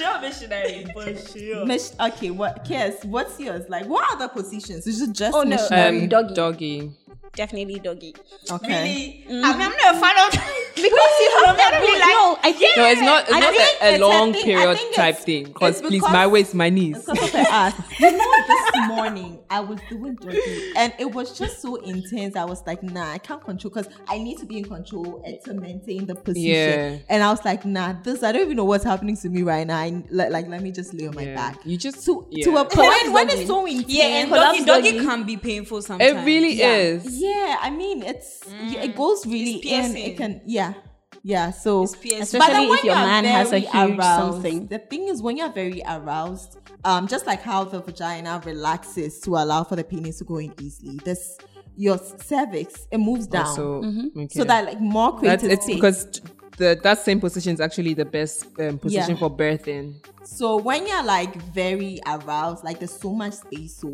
[0.00, 1.12] Yeah, missionary for sure.
[1.12, 1.66] Missionary for sure.
[1.66, 3.64] Mish- okay, what Kiss, what's yours?
[3.68, 4.86] Like what other positions?
[4.86, 5.50] Is it just Oh, no.
[5.56, 6.02] missionary?
[6.02, 6.34] Um, Doggy.
[6.34, 6.92] doggy.
[7.34, 8.14] Definitely doggy.
[8.50, 9.22] okay.
[9.24, 9.24] Really?
[9.28, 10.32] I mean, I'm not a fan of
[10.80, 10.88] Because
[11.20, 13.22] you have that really really like- no, I think No, it's not.
[13.24, 15.44] It's I not think a, a it's a long thing- period type thing.
[15.44, 16.98] Because please, my waist, my knees.
[17.04, 17.74] Because of her ass.
[18.00, 22.34] You know, this morning I was doing doggy and it was just so intense.
[22.34, 25.38] I was like, nah, I can't control because I need to be in control and
[25.44, 26.50] to maintain the position.
[26.50, 26.98] Yeah.
[27.08, 29.66] And I was like, nah, this I don't even know what's happening to me right
[29.66, 29.78] now.
[29.78, 31.34] I, like, like, let me just lay on my Yeah.
[31.34, 31.60] back.
[31.64, 32.44] You just To, yeah.
[32.44, 33.88] to a point when it's so intense.
[33.88, 35.04] Yeah, and Collapse doggy, doggy doggy.
[35.06, 36.10] can be painful sometimes.
[36.12, 36.74] It really Yeah.
[36.76, 37.19] is.
[37.20, 39.96] Yeah, I mean it's yeah, it goes really It's in.
[39.96, 40.74] It can yeah.
[41.22, 42.38] Yeah, so piercing.
[42.40, 44.66] But then Especially if your you man has a very huge something.
[44.68, 49.30] The thing is, when you're very aroused, um, just like how the vagina relaxes to
[49.36, 51.36] allow for the penis to go in easily, this
[51.76, 54.20] your cervix it moves down, So, Mm-hmm.
[54.20, 54.28] okay.
[54.38, 55.74] so that like more That's it's space.
[55.76, 56.20] because
[56.56, 59.16] the that same position is actually the best um, position Yeah.
[59.22, 59.86] for birthing.
[60.24, 63.88] So when you're like very aroused, like there's so much space, so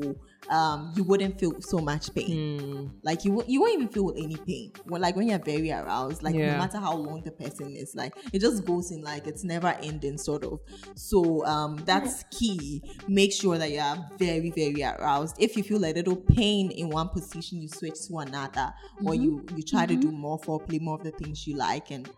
[0.51, 2.59] um you wouldn't feel so much pain.
[2.61, 2.87] Hmm.
[3.03, 4.73] Like you won't- you won't even feel any pain.
[4.85, 6.53] When like when you're very aroused, like Yeah.
[6.53, 9.69] no matter how long the person is, like it just goes in like it's never
[9.83, 10.61] ending sort of.
[10.95, 12.83] So um that's key.
[13.09, 15.37] Make sure that you are very very aroused.
[15.39, 18.73] If you feel a little pain in one position, you switch to another,
[19.05, 22.09] or you you try to do more foreplay, more of the things you like, and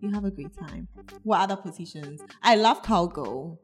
[0.00, 0.88] you have a great time.
[1.22, 2.20] What other positions?
[2.42, 3.58] I love cowgirl.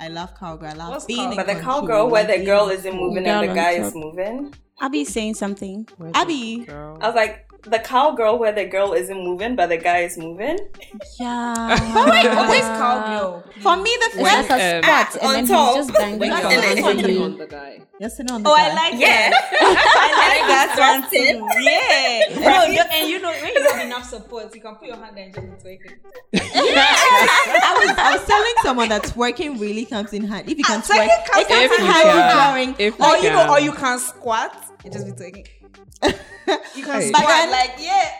[0.00, 0.68] I love cowgirl.
[0.68, 3.48] I love What's being cow- But the control, cowgirl where the girl isn't moving and
[3.48, 4.54] the guy is moving.
[4.80, 5.88] I'll be saying something.
[6.14, 6.66] Abby.
[6.68, 10.58] I was like, the cowgirl where the girl isn't moving but the guy is moving.
[11.18, 11.76] Yeah.
[11.94, 13.42] but wait, Always cowgirl.
[13.60, 15.76] For me, the It's first like a Um, spot, on and then top.
[15.76, 17.22] he's just banging on you're in it, on it's you.
[17.24, 17.80] on the guy.
[18.00, 18.68] you're sitting on the Oh, guy.
[18.70, 19.30] I like Yeah.
[19.32, 21.34] I like that one too.
[21.60, 22.48] Yeah.
[22.48, 25.18] No, you- and you know when you have enough support, you can put your hand
[25.18, 25.98] and just twerk it.
[26.62, 30.48] I was I was telling someone that twerking really comes in hand.
[30.48, 31.08] If you can Ah, twerk,
[31.40, 32.86] it comes If in you hand can.
[32.86, 35.46] If you Or you know, or you can squat and just be twerking.
[36.74, 37.08] You can Hey.
[37.08, 38.12] squat But like yeah.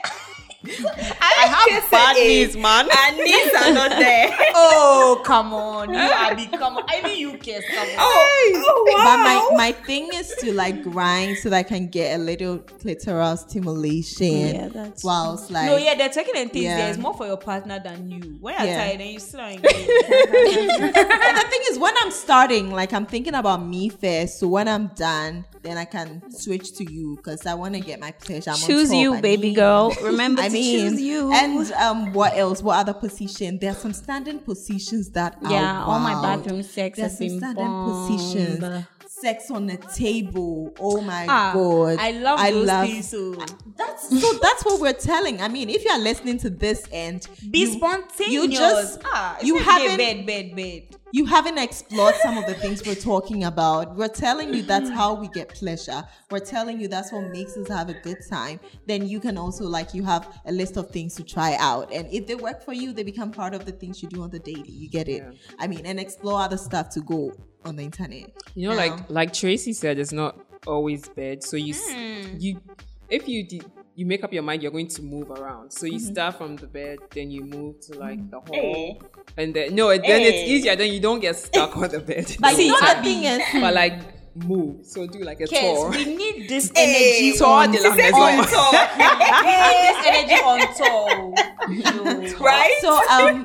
[1.21, 2.89] I have bad knees, man.
[2.97, 4.31] And knees are not there.
[4.61, 6.85] Oh come on, you Abby, come on.
[6.89, 7.95] I mean you kiss, come on.
[7.99, 12.19] Oh, oh But my, my thing is to like grind so that I can get
[12.19, 14.55] a little clitoral stimulation.
[14.55, 16.77] Yeah, that's- whilst like No, yeah, they're talking and things Yeah.
[16.79, 18.37] there is more for your partner than you.
[18.41, 18.79] When you're Yeah.
[18.85, 19.87] tired and you still and engage.
[19.87, 24.41] the thing is when I'm starting, like I'm thinking about me first.
[24.41, 28.01] So when I'm done, then I can switch to you because I want to get
[28.01, 28.51] my pleasure.
[28.51, 29.93] I'm on Choose top, you, I baby mean- girl.
[30.03, 31.33] Remember I to mean, you.
[31.33, 32.63] and um, what else?
[32.63, 33.59] What other position?
[33.59, 37.27] There are some standing positions that are yeah, all my bathroom sex There's has some
[37.29, 38.09] been standing bombed.
[38.19, 38.85] positions.
[39.09, 40.73] Sex on the table.
[40.79, 41.97] Oh my Ah, god!
[41.99, 43.09] I love those things.
[43.11, 43.35] So
[43.77, 44.33] That's so.
[44.35, 45.41] That's what we're telling.
[45.41, 48.31] I mean, if you are listening to this and be you, spontaneous.
[48.31, 50.97] you just- ah, you you haven't- bed, bed, bed.
[51.13, 53.97] You haven't explored some of the things we're talking about.
[53.97, 56.05] We're telling you that's how we get pleasure.
[56.31, 58.61] We're telling you that's what makes us have a good time.
[58.87, 62.07] Then you can also like you have a list of things to try out, and
[62.13, 64.39] if they work for you, they become part of the things you do on the
[64.39, 64.71] daily.
[64.71, 65.23] You get it?
[65.59, 67.33] I mean, and explore other stuff to go
[67.65, 68.31] on the internet.
[68.55, 71.43] You know, Now- like like Tracy said, it's not always bad.
[71.43, 72.37] So you s Hmm.
[72.39, 72.61] you
[73.09, 73.63] if you de-
[73.99, 75.73] you make up your mind you're going to move around.
[75.73, 75.93] So Mm-hmm.
[75.95, 78.99] you start from the bed, then you move to like the hall, Hey.
[79.37, 80.77] and then no, then it's easier.
[80.77, 82.37] Then you don't get stuck on the bed.
[82.39, 83.03] But the you know whole the time.
[83.05, 83.97] thing is, but like
[84.47, 84.87] move.
[84.87, 85.91] So do like a tour.
[85.91, 88.47] We need this energy tour on, de la on maison.
[88.55, 88.73] tour.
[89.83, 91.35] This energy on tour.
[91.69, 92.39] Yo.
[92.45, 92.77] Right?
[92.81, 93.45] So um,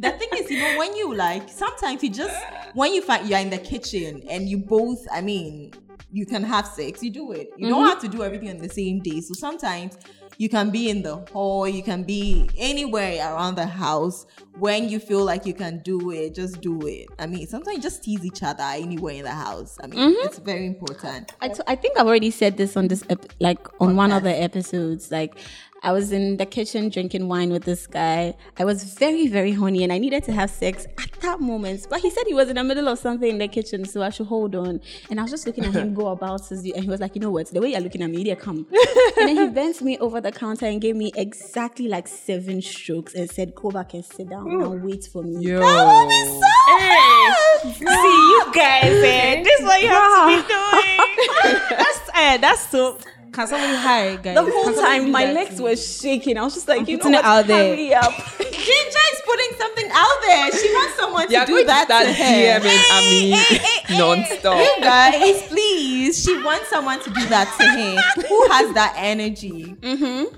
[0.00, 2.34] the thing is, you know, when you like, sometimes you just
[2.74, 5.72] when you find you're in the kitchen and you both, I mean,
[6.12, 7.50] you can have sex, you do it.
[7.56, 7.88] You don't mm-hmm.
[7.88, 9.20] have to do everything on the same day.
[9.20, 9.96] So sometimes
[10.36, 14.26] you can be in the hall, you can be anywhere around the house.
[14.58, 17.08] When you feel like you can do it, just do it.
[17.18, 19.78] I mean, sometimes just tease each other anywhere in the house.
[19.82, 20.26] I mean, mm-hmm.
[20.26, 21.32] it's very important.
[21.40, 24.22] I, t- I think I've already said this on this ep- like on one of
[24.22, 25.10] the episodes.
[25.10, 25.36] Like
[25.82, 28.34] I was in the kitchen drinking wine with this guy.
[28.58, 31.86] I was very very horny and I needed to have sex at that moment.
[31.90, 34.10] But he said he was in the middle of something in the kitchen, so I
[34.10, 34.80] should hold on.
[35.10, 37.20] And I was just looking at him go about his and he was like, you
[37.20, 37.48] know what?
[37.48, 38.66] The way you're looking at me, there come.
[39.18, 43.14] and then he bent me over the counter and gave me exactly like seven strokes
[43.14, 45.44] and said, go back and sit down and wait for me.
[45.44, 45.60] Yo.
[47.62, 49.42] See you guys, eh?
[49.42, 50.98] This is what you have to be doing.
[51.70, 52.98] that's eh, that's so.
[53.32, 54.34] Can somebody hire guys?
[54.34, 56.36] The whole time my legs to were shaking.
[56.36, 57.24] I was just like, you know putting it what?
[57.24, 57.74] out there.
[57.74, 58.12] Hurry up.
[58.38, 60.52] Ginger is putting something out there.
[60.52, 62.60] She wants someone to You're do going to that start to her.
[62.60, 64.56] DMing I mean non-stop.
[64.58, 66.22] You guys, please.
[66.22, 68.26] She wants someone to do that to her.
[68.28, 69.76] Who has that energy?
[69.80, 70.36] Mm-hmm.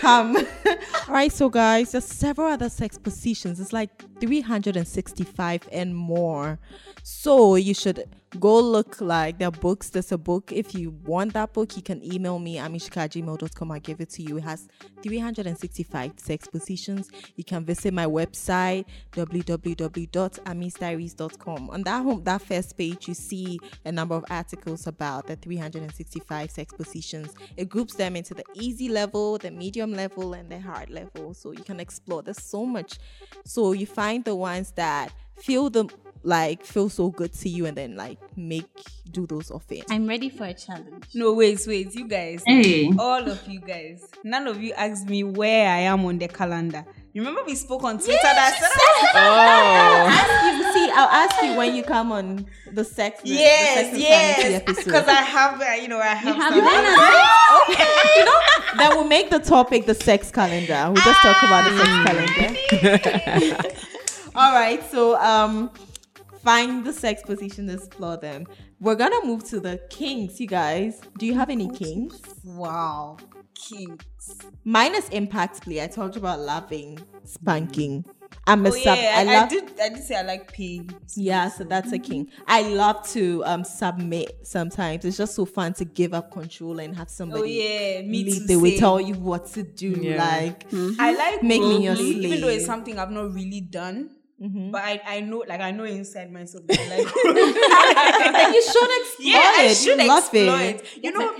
[0.00, 0.36] Come.
[0.66, 3.60] All right, so guys, there's several other sex positions.
[3.60, 6.60] It's like 365 and more.
[7.02, 8.04] So you should
[8.38, 9.88] go look like there are books.
[9.88, 10.52] There's a book.
[10.52, 13.72] If you want that book, you can email me, amishikah@gmail.com.
[13.72, 14.36] I'll give it to you.
[14.36, 14.68] It has
[15.02, 17.10] 365 sex positions.
[17.34, 21.70] You can visit my website, www.amisdiaries.com.
[21.70, 26.50] On that home, that first page, you see a number of articles about the 365
[26.50, 27.34] sex positions.
[27.56, 31.34] It groups them into the easy level, the medium level, and the hard level.
[31.34, 32.22] So you can explore.
[32.22, 32.98] There's so much.
[33.44, 35.86] So you find the ones that feel the
[36.22, 38.66] like feel so good to you and then like make
[39.10, 39.80] do those often.
[39.88, 41.06] I'm ready for a challenge.
[41.14, 42.42] No, wait, wait, you guys.
[42.46, 42.92] Hey.
[42.98, 44.06] All of you guys.
[44.22, 46.84] None of you asked me where I am on the calendar.
[47.14, 48.70] Remember we spoke on Twitter that said,
[49.14, 50.06] Oh.
[50.10, 53.98] ask you see I'll ask you when you come on the sex the Yes, sex
[53.98, 54.62] yes.
[54.84, 56.36] Because I have, uh, you know, I have.
[56.36, 56.84] have some- one
[57.62, 58.18] okay.
[58.18, 58.40] you know
[58.76, 60.92] that will make the topic the sex calendar.
[60.92, 63.74] We'll just talk about the sex calendar.
[64.34, 65.70] All right, so um
[66.42, 68.46] find the sex position, explore them.
[68.80, 71.00] We're gonna move to the kings, you guys.
[71.18, 72.20] Do you have any kings?
[72.44, 73.18] Wow.
[73.54, 74.38] Kinks.
[74.64, 75.82] Mine is impact play.
[75.82, 78.04] I talked about loving, spanking.
[78.46, 78.96] I'm a Oh, sub.
[78.96, 79.80] yeah, I I, love I did.
[79.80, 80.88] I did say I like pain.
[81.14, 82.30] Yeah, so that's a king.
[82.46, 85.04] I love to um submit sometimes.
[85.04, 88.38] It's just so fun to give up control and have somebody Oh yeah, me lead.
[88.38, 88.46] too.
[88.46, 89.90] They will tell you what to do.
[89.90, 90.16] Yeah.
[90.24, 90.66] Like
[90.98, 94.10] I like Make me your roleplay, even though it's something I've not really done.
[94.40, 94.70] Mm-hmm.
[94.70, 97.06] But I, I know, like I know inside myself, that like.
[98.46, 100.76] and you should explore yeah, I should you love explore it.
[100.80, 101.04] it.
[101.04, 101.34] You know,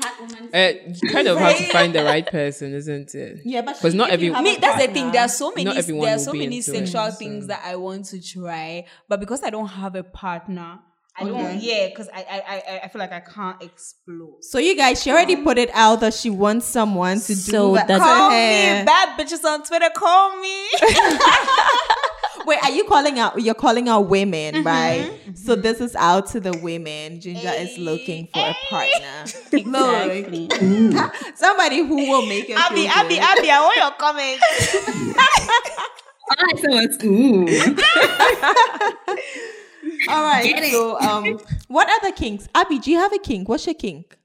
[0.52, 3.40] Uh, you kind of have to find the right person, isn't it?
[3.44, 5.50] Yeah, but because not if you every me a that's the thing there are so
[5.56, 8.84] many there are so many into it, sexual so- things that i want to try
[9.08, 10.78] but because i don't have a partner
[11.16, 14.76] i don't yeah because I, I i i feel like i can't explore So you
[14.76, 17.88] guys, she already put it out that she wants someone to do So that.
[17.88, 18.80] that's- to call her.
[18.80, 20.66] me bad bitches on twitter call me
[22.50, 23.40] Wait, are you calling out?
[23.40, 24.66] You're calling out women, Mm-hmm.
[24.66, 25.10] right?
[25.34, 27.20] So this is out to the women.
[27.20, 29.24] Ginger is looking for a partner.
[29.70, 30.48] Look, Exactly.
[31.36, 32.58] somebody who will make it.
[32.58, 33.22] abby feel abby good.
[33.22, 34.44] abby i want your comments
[36.30, 37.46] All right, so it's ooh.
[40.08, 40.44] All right.
[40.44, 40.70] Get it.
[40.72, 42.48] So, um, what other kinks?
[42.54, 43.48] Abby, do you have a kink?
[43.48, 44.16] What's your kink?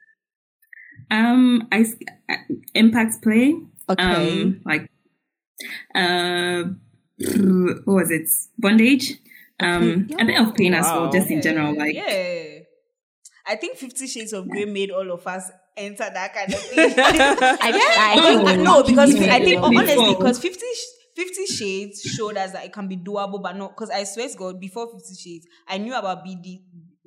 [1.10, 1.96] Um, I s-
[2.30, 2.36] uh,
[2.76, 3.56] impact play.
[3.90, 4.42] Okay.
[4.44, 4.90] Um, like,
[5.96, 6.64] uh,
[7.18, 8.28] what was it?
[8.58, 9.14] Bondage.
[9.60, 11.12] Um, a bit of pain as well, Wow.
[11.12, 11.76] just in general.
[11.78, 12.60] Like, yeah
[13.48, 16.80] i think 50 shades of gray made all of us enter that kind of thing
[16.98, 18.64] I, I think Oh.
[18.64, 19.30] no, because Before.
[19.30, 19.66] I think Before.
[19.68, 23.76] honestly, because 50, sh- 50 Shades showed us that it can be doable, but not
[23.76, 26.64] because I swear to God, before Fifty Shades, I knew about BD,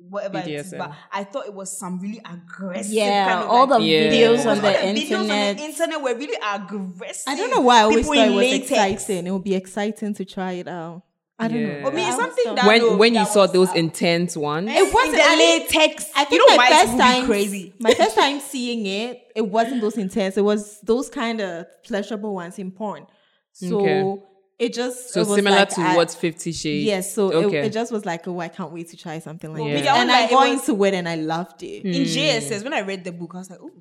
[0.09, 2.91] whatever it is, but I thought it was some really aggressive.
[2.93, 4.11] Yeah, kind of all like, the Yeah.
[4.11, 4.95] videos on the internet.
[4.95, 5.57] videos on internet.
[5.57, 7.23] the internet were really aggressive.
[7.27, 8.71] I don't know why I always People thought it was latex.
[9.03, 9.27] exciting.
[9.27, 11.03] It would be exciting to try it out.
[11.41, 11.79] I don't Yeah.
[11.83, 11.87] know.
[11.87, 13.77] I mean, it's something thought- that when no, when you that saw those out.
[13.77, 16.05] intense ones, It wasn't the I think- latex.
[16.13, 17.73] I think you know my why first time crazy.
[17.79, 20.35] My first time seeing it, it wasn't those intense.
[20.37, 23.05] It was those kind of pleasurable ones in porn.
[23.53, 24.21] So Okay.
[24.59, 26.85] It just so it was similar like to I- what Fifty Shades.
[26.85, 27.59] Yes, so okay.
[27.59, 29.81] it, it just was like, oh, I can't wait to try something like Well, this.
[29.81, 31.81] me, I And was I like, it got was- into it and I loved it.
[31.81, 31.87] Hmm.
[31.87, 33.71] in JSS when I read the book, I was like, oh,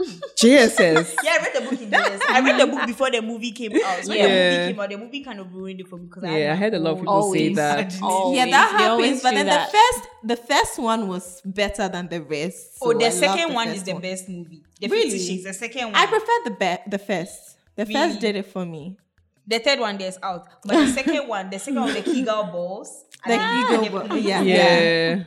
[0.36, 1.14] JSS.
[1.24, 2.20] Yeah, I read the book in JS.
[2.28, 4.02] I read the book before the movie came out.
[4.04, 4.26] So when Yeah.
[4.28, 6.52] the movie came out, the movie kind of ruined it for me because I, Yeah,
[6.52, 7.98] I heard a lot of people say that.
[8.02, 8.36] Always.
[8.38, 9.22] Yeah, that They happens.
[9.22, 9.70] But then that.
[9.70, 12.78] the first, the first one was better than the rest.
[12.80, 14.02] Oh, so I the love second one first is the one.
[14.02, 14.62] best movie.
[14.80, 15.10] The Really?
[15.10, 15.44] Fifty Shades.
[15.44, 15.94] The second one.
[15.96, 17.56] I prefer the be- the first.
[17.76, 17.94] The Really?
[17.94, 18.96] first did it for me.
[19.50, 23.04] The third one there's out, but the second one, the second one, the Kegel balls.
[23.26, 25.24] The I ego, think- yeah, yeah, Yeah.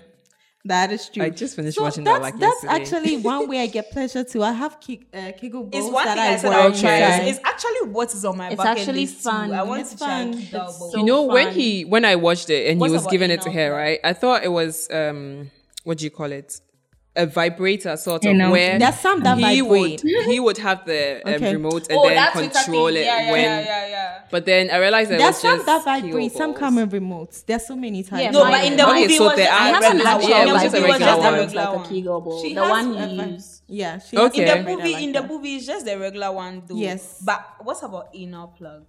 [0.66, 1.22] that is true.
[1.24, 2.82] I just finished So watching that's, that like that's yesterday.
[2.82, 4.42] actually one way I get pleasure too.
[4.42, 6.76] I have ki- uh, Kegel balls It's one that thing I, I said I would
[6.80, 6.96] try.
[6.98, 7.28] inside.
[7.28, 9.30] It's, it's actually what is on my It's bucket actually list too.
[9.30, 9.54] fun.
[9.54, 10.34] I want It's to try fun.
[10.42, 10.92] Kegel balls.
[10.94, 13.42] so you know when he when I watched it and What's he was giving it
[13.44, 14.00] to her, right?
[14.04, 15.52] I thought it was um
[15.84, 16.60] what do you call it?
[17.16, 20.02] A vibrator sort of Anal where There's some that he vibrate.
[20.04, 21.54] would he would have the um, Okay.
[21.54, 24.20] remote and Oh, then control it yeah, yeah, when yeah, yeah, yeah.
[24.32, 26.32] but then I realized that There's some just that Kegel vibrate.
[26.32, 26.60] Some balls.
[26.60, 27.46] come with remotes.
[27.46, 28.24] There's so many types.
[28.24, 29.88] Yeah, No, but in the Okay, movie so was the just, I app- have I
[29.92, 31.40] an read Yeah, actual it was just a vibrator movie was regular just one.
[31.40, 31.90] looks like a one.
[31.90, 32.42] Kegel ball.
[32.42, 33.62] She The has one a you vi- use.
[33.68, 34.42] Yeah, she Okay.
[34.58, 36.76] In the movie, like in the movie, it's just the regular one, though.
[36.76, 37.22] Yes.
[37.24, 38.88] But what's about anal plugs?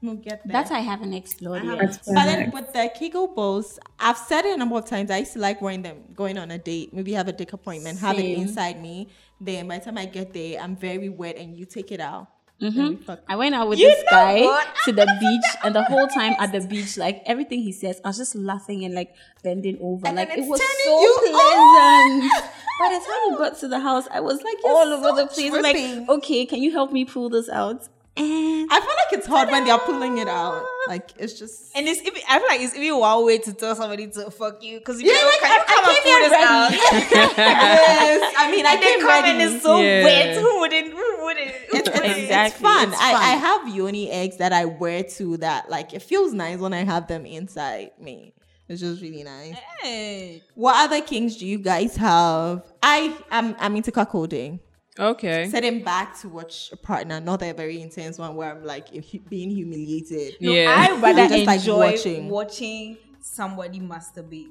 [0.00, 0.52] We'll get there.
[0.52, 1.78] That I haven't explored yet.
[1.78, 5.10] That's But then with the Kegel balls, I've said it a number of times.
[5.10, 7.98] I used to like wearing them, going on a date, maybe have a dick appointment,
[7.98, 9.08] have it inside me.
[9.40, 12.28] Then by the time I get there, I'm very wet, and you take it out.
[12.60, 12.88] Then mm-hmm.
[12.88, 13.20] we fuck.
[13.28, 14.68] I went out with You this guy what?
[14.84, 18.08] to the beach, and the whole time at the beach, like everything he says, I
[18.08, 20.06] was just laughing and like bending over.
[20.06, 22.44] And like it was so you pleasant.
[22.80, 25.16] By the time we got to the house, I was like you're all over so
[25.16, 25.52] the place.
[25.52, 25.62] I'm.
[25.62, 27.88] Like, okay, can you help me pull this out?
[28.18, 30.64] And I feel like it's hard when they're pulling it out.
[30.88, 31.76] Like it's just.
[31.76, 34.62] And it's even, I feel like it's even one way to tell somebody to fuck
[34.62, 37.12] you because you Yeah, like, can you I- come I and came pull here this
[37.12, 37.36] out?
[37.38, 39.30] yes, I mean, I and then came ready.
[39.30, 40.04] and it's so Yeah.
[40.04, 40.36] wet.
[40.36, 40.92] Who wouldn't?
[40.92, 41.48] Who wouldn't?
[41.50, 42.04] Who It's, it's, wouldn't?
[42.12, 42.88] it's Exactly, fun.
[42.88, 43.22] it's I, fun.
[43.22, 46.84] I have yoni eggs that I wear too that like it feels nice when I
[46.84, 48.34] have them inside me.
[48.68, 49.56] It's just really nice.
[49.80, 50.42] Hey.
[50.54, 52.62] What other kings do you guys have?
[52.82, 54.60] I am I'm into cuckolding.
[54.98, 55.48] Okay.
[55.48, 58.88] Sitting back to watch a partner, not a very intense one where I'm like
[59.28, 60.34] being humiliated.
[60.40, 60.74] No, Yeah.
[60.76, 62.28] I rather I'm like, enjoy watching.
[62.28, 62.98] watching.
[63.20, 64.48] somebody masturbate.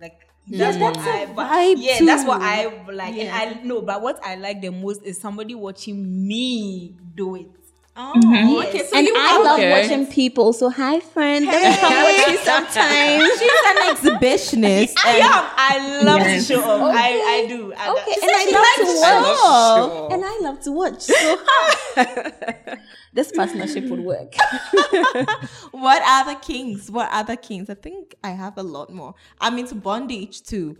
[0.00, 2.40] Like Yes, what that's a I- but- vibe Yeah, that's what.
[2.42, 3.14] I like.
[3.16, 3.40] Yeah.
[3.42, 7.48] And I know, but what I like the most is somebody watching me do it.
[7.96, 8.48] Mm-hmm.
[8.48, 8.84] Oh, okay.
[8.86, 9.70] So and you I love Okay.
[9.70, 10.52] watching people.
[10.52, 11.46] So hi, friend.
[11.46, 13.30] Let me come watch you sometimes.
[13.38, 14.94] She's an exhibitionist.
[15.04, 15.44] I and- am.
[15.56, 16.46] I love Yes.
[16.46, 16.94] to show off.
[16.94, 17.08] I,
[17.42, 17.72] I do.
[17.74, 20.12] I, Okay, that- and I she love to to watch.
[20.12, 21.00] And I love to watch.
[21.00, 22.74] So
[23.14, 24.34] this partnership would work.
[25.72, 26.90] what other kings?
[26.90, 27.70] What other kings?
[27.70, 29.14] I think I have a lot more.
[29.40, 30.76] I'm into bondage too.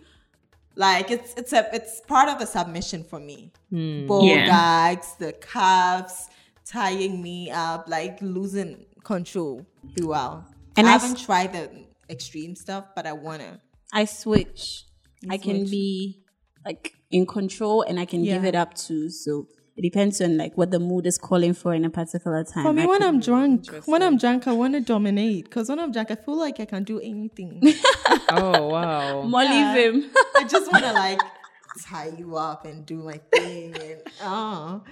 [0.74, 3.52] Like it's it's a it's part of the submission for me.
[3.70, 4.06] Hmm.
[4.06, 4.46] Ball Yeah.
[4.46, 6.28] gags, the cuffs,
[6.68, 9.64] tying me up, like losing control
[9.96, 10.44] throughout.
[10.76, 11.70] And I I haven't s- tried the
[12.10, 13.60] extreme stuff, but I wanna.
[13.92, 14.84] I switch.
[15.30, 16.22] I can be
[16.64, 19.08] like in control and I can give it up too.
[19.10, 19.46] So
[19.76, 22.64] it depends on like what the mood is calling for in a particular time.
[22.64, 25.44] For me, I when I'm drunk, when I'm drunk, I want to dominate.
[25.44, 27.62] Because when I'm drunk, I feel like I can do anything.
[28.28, 29.22] Oh wow.
[29.22, 29.74] Molly Yeah.
[29.74, 30.10] Vim.
[30.36, 31.20] I just want to like
[31.85, 33.74] tie you up and do my thing.
[33.74, 34.83] And oh,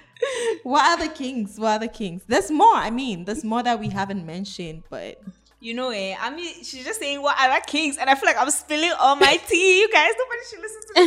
[0.62, 1.58] what are the kings?
[1.58, 2.22] What are the kings?
[2.26, 2.74] There's more.
[2.74, 5.22] I mean, there's more that we haven't mentioned, but
[5.64, 6.14] you know, eh?
[6.20, 9.16] I mean, she's just saying what like kings, and I feel like I'm spilling all
[9.16, 9.80] my tea.
[9.80, 11.00] You guys, nobody should listen to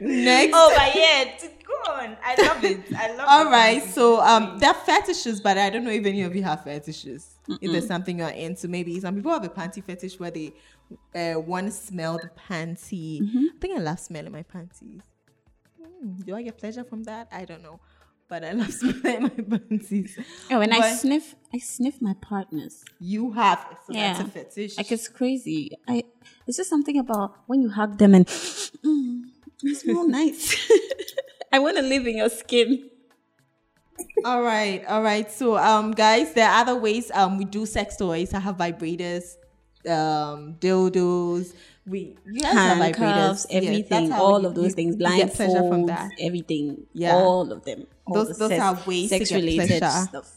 [0.00, 0.14] me.
[0.24, 0.52] next.
[0.56, 1.34] oh, but yeah,
[1.66, 2.16] go on.
[2.24, 2.80] I love it.
[2.96, 3.28] I love it.
[3.28, 6.42] All right, so um, there are fetishes, but I don't know if any of you
[6.42, 7.34] have fetishes.
[7.60, 10.52] If there's something you're into, maybe some people have a panty fetish where they
[11.14, 13.20] uh, want to smell the panty.
[13.22, 15.02] I think I love smelling my panties.
[15.80, 17.28] Hmm, do I get pleasure from that?
[17.32, 17.80] I don't know,
[18.28, 20.18] but I love smelling my panties.
[20.50, 21.34] Oh, and I sniff.
[21.52, 22.84] I sniff my partners.
[23.00, 24.12] You have, so Yeah.
[24.14, 24.76] that's a fetish.
[24.76, 25.72] Like it's crazy.
[25.86, 26.04] I.
[26.46, 29.22] It's just something about when you hug them and mm,
[29.62, 30.56] you smell nice.
[31.52, 32.90] I want to live in your skin.
[34.24, 35.30] All right, all right.
[35.30, 37.10] So, um, guys, there are other ways.
[37.12, 38.32] Um, we do sex toys.
[38.34, 39.34] I have vibrators,
[39.86, 41.54] um, dildos.
[41.86, 43.46] We you guys have Handcuffs, vibrators.
[43.50, 46.10] Yes, everything, that's all you- of those things, get pleasure from blindfolds, that.
[46.20, 47.14] everything, Yeah.
[47.16, 47.86] all of them.
[48.06, 50.06] all Those- the those sex- are ways to get sex-related pleasure.
[50.08, 50.32] stuff.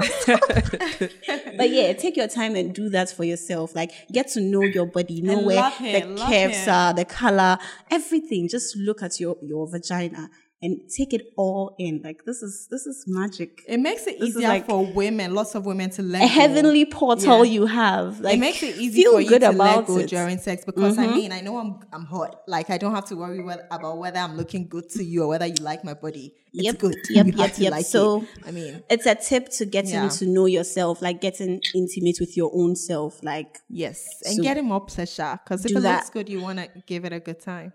[1.56, 3.74] but yeah, take your time and do that for yourself.
[3.74, 6.68] Like get to know your body, know And where it, the curves it.
[6.68, 7.58] are, the color,
[7.90, 8.48] everything.
[8.48, 10.30] Just look at your your vagina
[10.62, 12.02] and take it all in.
[12.04, 13.62] Like this is this is magic.
[13.66, 16.28] It makes it This easier like for women, lots of women to let A go.
[16.28, 17.52] heavenly portal Yeah.
[17.52, 18.20] you have.
[18.20, 20.06] Like it makes it easy for you to let go it.
[20.06, 20.06] Mm-hmm.
[20.16, 22.42] during sex because I mean I know I'm I'm hot.
[22.46, 23.40] Like I don't have to worry
[23.70, 26.34] about whether I'm looking good to you or whether you like my body.
[26.52, 26.96] It's Yep, good.
[27.08, 27.70] yep, you have yep, to yep.
[27.72, 28.28] like So- it.
[28.46, 30.08] I mean, It's a tip to getting Yeah.
[30.08, 33.22] to know yourself, like getting intimate with your own self.
[33.22, 35.96] Like yes, and So getting more pleasure because if it that.
[35.96, 37.72] looks good, you want to give it a good time.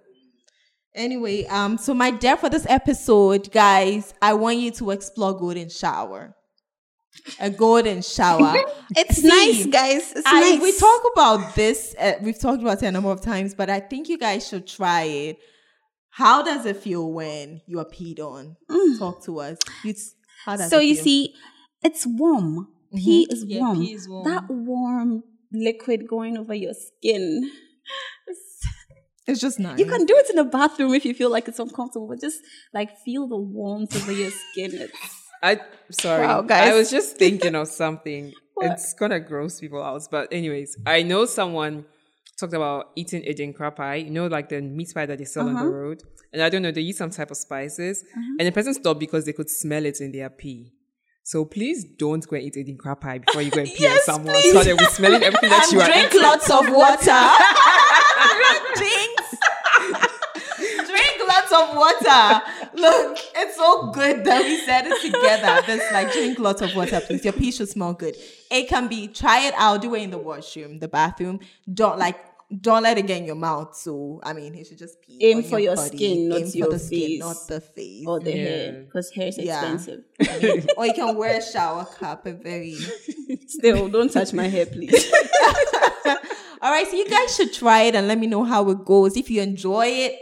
[0.96, 5.70] Anyway, um, so my dare for this episode, guys, I want you to explore golden
[5.70, 6.36] shower.
[7.40, 8.56] A golden shower.
[8.96, 10.12] it's See, nice, guys.
[10.14, 10.62] It's I, nice.
[10.62, 11.96] We talk about this.
[12.00, 14.68] Uh, we've talked about it a number of times, but I think you guys should
[14.68, 15.38] try it.
[16.12, 18.56] How does it feel when you are peed on?
[18.98, 19.58] Talk to us.
[19.84, 19.94] You,
[20.46, 20.70] how does Mm.
[20.70, 21.04] so you feel?
[21.04, 21.34] see,
[21.84, 22.68] it's warm.
[22.96, 23.80] Pee is Yeah, warm.
[23.82, 24.24] pee is warm.
[24.30, 27.52] That warm liquid going over your skin.
[29.28, 29.80] It's just nice.
[29.80, 32.40] You can do it in the bathroom if you feel like it's uncomfortable, but just
[32.74, 34.72] like feel the warmth over your skin.
[34.74, 34.94] It's
[35.44, 35.60] I
[35.92, 36.26] sorry.
[36.26, 36.72] Wow, guys.
[36.72, 38.34] I was just thinking of something.
[38.62, 40.02] it's gonna gross people out.
[40.10, 41.86] But anyways, I know someone
[42.40, 43.96] talked about eating Eden crab pie.
[43.96, 45.58] You know, like the meat pie that they sell Uh-huh.
[45.60, 46.04] on the road.
[46.34, 48.04] And I don't know, they use some type of spices.
[48.40, 50.74] And the person stopped because they could smell it in their pee.
[51.24, 54.00] So please don't go and eat Eden crab pie before you go and pee on
[54.02, 54.36] someone.
[54.52, 57.22] So they will smelling everything that you are drink lots of water.
[61.58, 61.72] Jinx.
[61.72, 62.42] of water.
[62.74, 65.62] Look, it's so good that we said it together.
[65.66, 67.24] This like drink lots of water, please.
[67.24, 68.16] Your pee should smell good.
[68.52, 71.40] It can be try it out, do it in the washroom, the bathroom.
[71.72, 72.18] Don't like
[72.62, 73.76] don't let it get in your mouth.
[73.76, 75.18] So I mean, it should just pee.
[75.22, 75.98] Aim for your body.
[75.98, 78.06] skin, not Aim for your the skin, not the face.
[78.08, 78.44] or the Yeah.
[78.44, 79.62] hair because hair is Yeah.
[79.74, 80.04] expensive.
[80.30, 82.26] I mean, or you can wear a shower cap.
[82.28, 82.76] A very
[83.48, 85.12] Still, don't touch my hair, please.
[86.62, 89.16] All right, so you guys should try it and let me know how it goes.
[89.18, 90.20] If you enjoy it,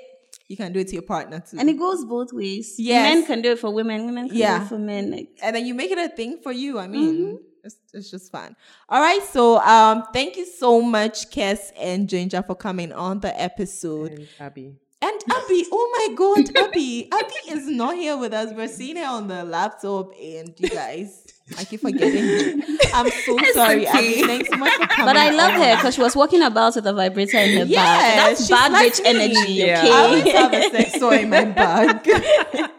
[0.53, 1.57] you can do it to your partner too.
[1.59, 2.75] and it goes both ways.
[2.77, 3.03] Yes.
[3.13, 4.05] Men can do it for women.
[4.05, 4.57] Women can Yeah.
[4.59, 5.11] do it for men.
[5.11, 6.79] Like, and then you make it a thing for you.
[6.79, 8.55] I mean, it's, it's just fun.
[8.89, 13.33] All right, so um, thank you so much, Kes and Ginger, for coming on the
[13.41, 14.11] episode.
[14.11, 14.75] And Abby.
[15.01, 18.53] And Abby, oh my God, Abby, Abby is not here with us.
[18.53, 21.22] We're seeing her on the laptop, and you guys,
[21.57, 22.25] I keep forgetting.
[22.25, 22.79] you.
[22.93, 24.21] I'm so sorry, Abby.
[24.23, 25.05] Thanks so much for coming.
[25.05, 27.83] but I love her because she was walking about with a vibrator in her Yeah,
[27.83, 28.15] bag.
[28.37, 29.09] That's bad like bitch me.
[29.09, 29.51] energy.
[29.53, 29.81] Yeah.
[29.85, 32.07] I always have a sex toy in my bag.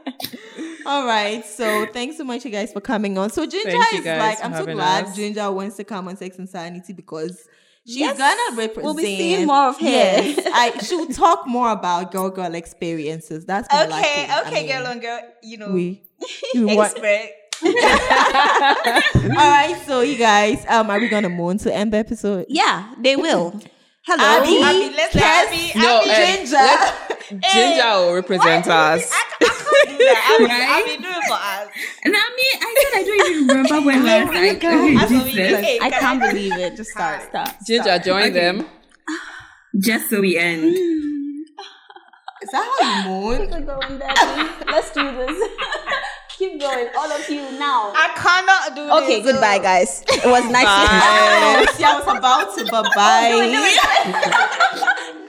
[0.87, 3.31] All right, so thanks so much, you guys, for coming on.
[3.31, 5.17] So Ginger is like, I'm so glad us.
[5.17, 7.49] Ginger wants to come on Sex and Sanity because
[7.87, 8.85] she's Yes, gonna represent.
[8.85, 9.87] we'll be seeing more of her.
[9.87, 13.47] Yes, I she'll talk more about girl girl experiences.
[13.47, 14.27] That's been Okay.
[14.29, 16.03] I okay, mean, girl on girl, you know, We
[16.55, 17.29] we expert.
[17.65, 22.47] All right, so you guys, um, are we gonna mourn to end the episode?
[22.49, 23.51] Yeah, they will.
[24.07, 26.57] Hello, Abby, Abby, let's Kes, Abby, No, Abby, um, Ginger.
[26.57, 27.21] let-
[27.55, 29.11] Ginger will represent us.
[29.11, 30.35] I, I can't do that.
[30.35, 30.83] Abby, Right?
[30.83, 31.69] Abby, do it for us.
[32.05, 34.55] And I mean, I said I don't even remember when last I
[34.99, 35.65] That's what we did this.
[35.65, 36.77] Hey, I can can't believe it.
[36.77, 37.23] Just start.
[37.23, 37.49] Stop.
[37.67, 38.31] Ginger, join Okay.
[38.31, 38.67] them.
[39.81, 40.77] Just so we end.
[40.77, 43.49] Is that how you mourn?
[43.49, 43.99] going,
[44.71, 45.49] Let's do this
[46.51, 47.93] keep going, all of you now.
[47.95, 49.27] I cannot do okay, this.
[49.27, 50.03] Okay, goodbye, guys.
[50.09, 50.65] It was nice.
[50.65, 51.67] Bye.
[51.75, 53.31] See, I was about to, oh, Bye bye.
[53.35, 53.39] do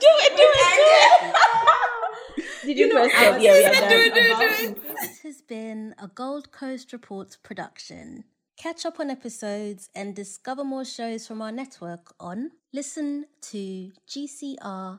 [0.00, 0.74] do it, do it.
[0.76, 2.66] Do it.
[2.66, 4.96] Did you, you know, press Yeah, yeah, do it, do it, do it.
[5.00, 8.24] This has been a Gold Coast Reports production.
[8.56, 14.98] Catch up on episodes and discover more shows from our network on listen to gcr.com.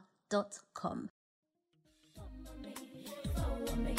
[2.16, 2.74] Follow me,
[3.36, 3.96] follow me,